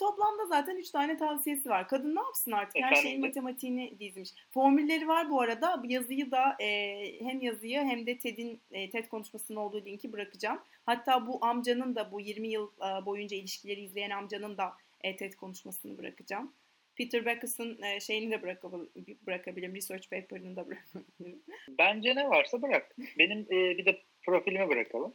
Yani 0.00 0.10
toplamda 0.10 0.46
zaten 0.46 0.76
üç 0.76 0.90
tane 0.90 1.16
tavsiyesi 1.16 1.68
var. 1.68 1.88
Kadın 1.88 2.16
ne 2.16 2.20
yapsın 2.20 2.52
artık? 2.52 2.76
Her 2.76 2.92
Efendim? 2.92 3.02
şeyin 3.02 3.20
matematiğini 3.20 3.98
dizmiş. 4.00 4.30
Formülleri 4.50 5.08
var 5.08 5.30
bu 5.30 5.40
arada. 5.40 5.82
Bu 5.82 5.86
yazıyı 5.90 6.30
da 6.30 6.56
e, 6.60 7.20
hem 7.20 7.40
yazıyı 7.40 7.78
hem 7.80 8.06
de 8.06 8.18
TED'in 8.18 8.60
e, 8.72 8.90
TED 8.90 9.08
konuşmasının 9.08 9.58
olduğu 9.58 9.84
linki 9.84 10.12
bırakacağım. 10.12 10.60
Hatta 10.86 11.26
bu 11.26 11.44
amcanın 11.44 11.94
da 11.94 12.12
bu 12.12 12.20
20 12.20 12.48
yıl 12.48 12.70
e, 12.78 13.06
boyunca 13.06 13.36
ilişkileri 13.36 13.80
izleyen 13.80 14.10
amcanın 14.10 14.56
da 14.56 14.72
e, 15.00 15.16
TED 15.16 15.32
konuşmasını 15.32 15.98
bırakacağım. 15.98 16.52
Peter 16.96 17.24
Backus'ın 17.24 17.82
e, 17.82 18.00
şeyini 18.00 18.30
de 18.30 18.34
bırakabil- 18.36 19.16
bırakabilirim. 19.26 19.74
Research 19.74 20.10
paper'ını 20.10 20.56
da 20.56 20.66
bırakabilirim. 20.66 21.42
Bence 21.78 22.16
ne 22.16 22.28
varsa 22.28 22.62
bırak. 22.62 22.96
Benim 23.18 23.38
e, 23.40 23.78
bir 23.78 23.86
de 23.86 24.02
profilimi 24.26 24.68
bırakalım. 24.68 25.14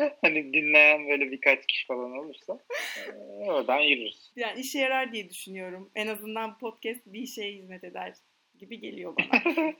hani 0.22 0.52
dinleyen 0.52 1.08
böyle 1.08 1.30
birkaç 1.30 1.66
kişi 1.66 1.86
falan 1.86 2.18
olursa 2.18 2.58
e, 3.06 3.10
oradan 3.44 3.80
yürürüz. 3.80 4.32
Yani 4.36 4.60
işe 4.60 4.78
yarar 4.78 5.12
diye 5.12 5.30
düşünüyorum. 5.30 5.90
En 5.94 6.06
azından 6.06 6.58
podcast 6.58 7.00
bir 7.06 7.26
şeye 7.26 7.52
hizmet 7.52 7.84
eder 7.84 8.14
gibi 8.58 8.80
geliyor 8.80 9.14
bana. 9.16 9.74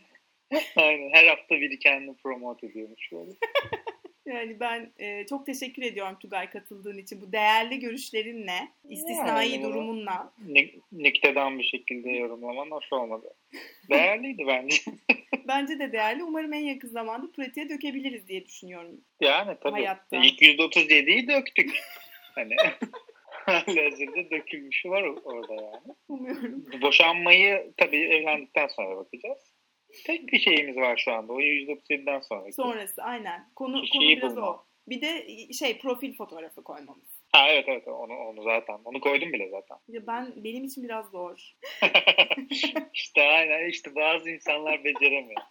Aynen 0.76 1.10
her 1.12 1.26
hafta 1.26 1.60
biri 1.60 1.78
kendini 1.78 2.16
promote 2.16 2.66
ediyormuş 2.66 3.12
böyle. 3.12 3.30
Yani 4.30 4.60
ben 4.60 4.92
e, 4.98 5.26
çok 5.26 5.46
teşekkür 5.46 5.82
ediyorum 5.82 6.16
Tugay 6.20 6.50
katıldığın 6.50 6.98
için. 6.98 7.20
Bu 7.20 7.32
değerli 7.32 7.78
görüşlerinle, 7.80 8.68
istisnai 8.88 9.48
Yani. 9.48 9.62
durumunla. 9.62 10.32
Nüktedan 10.92 11.58
bir 11.58 11.64
şekilde 11.64 12.10
yorumlaman 12.10 12.70
hoş 12.70 12.92
olmadı. 12.92 13.34
Değerliydi 13.90 14.44
bence. 14.46 14.76
Bence 15.48 15.78
de 15.78 15.92
değerli. 15.92 16.24
Umarım 16.24 16.52
en 16.52 16.64
yakın 16.64 16.88
zamanda 16.88 17.32
pratiğe 17.32 17.68
dökebiliriz 17.68 18.28
diye 18.28 18.46
düşünüyorum. 18.46 19.00
Yani 19.20 19.56
tabii. 19.62 19.72
Hayatta. 19.72 20.16
İlk 20.16 20.42
%37'yi 20.42 21.28
döktük. 21.28 21.78
Hani 22.34 22.56
halihazırda 23.46 24.30
dökülmüşü 24.30 24.90
var 24.90 25.02
orada 25.24 25.54
yani. 25.54 25.94
Umuyorum. 26.08 26.64
Boşanmayı 26.82 27.72
tabii 27.76 27.96
evlendikten 27.96 28.66
sonra 28.66 28.96
bakacağız. 28.96 29.49
Tek 30.06 30.32
bir 30.32 30.38
şeyimiz 30.38 30.76
var 30.76 30.96
şu 30.96 31.12
anda. 31.12 31.32
O 31.32 31.40
%37'den 31.40 32.20
sonra. 32.20 32.52
Sonrası 32.52 33.02
aynen. 33.02 33.50
Konu, 33.56 33.82
Kişiyi 33.82 33.98
konu 33.98 34.16
biraz 34.16 34.36
bulma. 34.36 34.50
o. 34.50 34.64
Bir 34.88 35.00
de 35.00 35.26
şey 35.52 35.78
profil 35.78 36.16
fotoğrafı 36.16 36.62
koymamız. 36.62 37.20
Ha 37.32 37.48
evet 37.48 37.64
evet 37.68 37.88
onu, 37.88 38.14
onu 38.14 38.42
zaten. 38.42 38.78
Onu 38.84 39.00
koydum 39.00 39.32
bile 39.32 39.48
zaten. 39.50 39.76
Ya 39.88 40.06
ben 40.06 40.32
benim 40.36 40.64
için 40.64 40.84
biraz 40.84 41.10
zor. 41.10 41.54
işte 42.94 43.22
aynen 43.22 43.68
işte 43.68 43.94
bazı 43.94 44.30
insanlar 44.30 44.84
beceremiyor. 44.84 45.42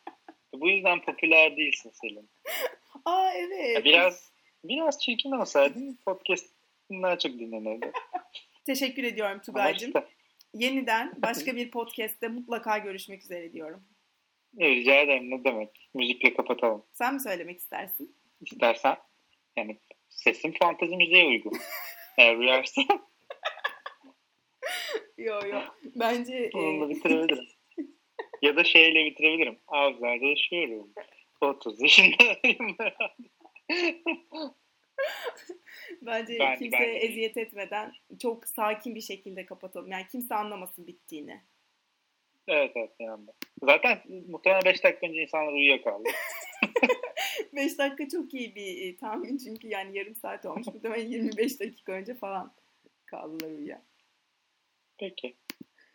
Bu 0.53 0.69
yüzden 0.69 1.01
popüler 1.01 1.57
değilsin 1.57 1.91
Selin. 1.93 2.29
Aa 3.05 3.31
evet. 3.33 3.75
Ya 3.75 3.83
Biraz 3.83 4.31
biraz 4.63 4.99
çirkin 4.99 5.31
olsaydın 5.31 5.99
podcast 6.05 6.45
daha 6.91 7.17
çok 7.17 7.31
dinlenirdi. 7.31 7.91
Teşekkür 8.65 9.03
ediyorum 9.03 9.41
Tugay'cığım. 9.45 9.93
yeniden 10.53 11.13
başka 11.17 11.55
bir 11.55 11.71
podcast'te 11.71 12.27
mutlaka 12.27 12.77
görüşmek 12.77 13.21
üzere 13.21 13.53
diyorum. 13.53 13.83
Rica 14.57 14.95
ederim 14.95 15.31
ne 15.31 15.43
demek. 15.43 15.89
Müzikle 15.93 16.33
kapatalım. 16.33 16.83
Sen 16.93 17.13
mi 17.13 17.19
söylemek 17.19 17.59
istersin? 17.59 18.15
İstersen. 18.41 18.97
Yani 19.57 19.77
sesim 20.09 20.51
fantezi 20.51 20.97
müziğe 20.97 21.25
uygun. 21.25 21.53
Eğer 22.17 22.35
uyarsa. 22.35 22.81
Yo 25.17 25.39
yo. 25.47 25.59
Bence... 25.95 26.49
Onunla 26.53 26.85
e... 26.85 26.89
bitirebilirim. 26.89 27.47
ya 28.41 28.55
da 28.55 28.63
şeyle 28.63 29.05
bitirebilirim. 29.05 29.59
Avcılarda 29.67 30.25
yaşıyorum. 30.25 30.89
30 31.41 31.81
yaşındayım. 31.81 32.77
Bence 36.01 36.39
ben, 36.39 36.59
kimseye 36.59 37.01
ben... 37.01 37.07
eziyet 37.07 37.37
etmeden 37.37 37.93
çok 38.21 38.47
sakin 38.47 38.95
bir 38.95 39.01
şekilde 39.01 39.45
kapatalım. 39.45 39.91
Yani 39.91 40.07
kimse 40.11 40.35
anlamasın 40.35 40.87
bittiğini. 40.87 41.41
Evet 42.47 42.71
evet 42.75 42.91
yani. 42.99 43.25
Zaten 43.63 43.99
muhtemelen 44.27 44.65
5 44.65 44.83
dakika 44.83 45.07
önce 45.07 45.21
insanlar 45.21 45.53
uyuyakaldı. 45.53 46.09
5 47.53 47.77
dakika 47.77 48.09
çok 48.09 48.33
iyi 48.33 48.55
bir 48.55 48.87
e, 48.93 48.97
tahmin 48.97 49.37
çünkü 49.37 49.67
yani 49.67 49.97
yarım 49.97 50.15
saat 50.15 50.45
olmuş. 50.45 50.67
Muhtemelen 50.67 51.07
25 51.07 51.59
dakika 51.59 51.91
önce 51.91 52.13
falan 52.15 52.53
kaldılar 53.05 53.51
uyuya. 53.51 53.81
Peki. 54.99 55.35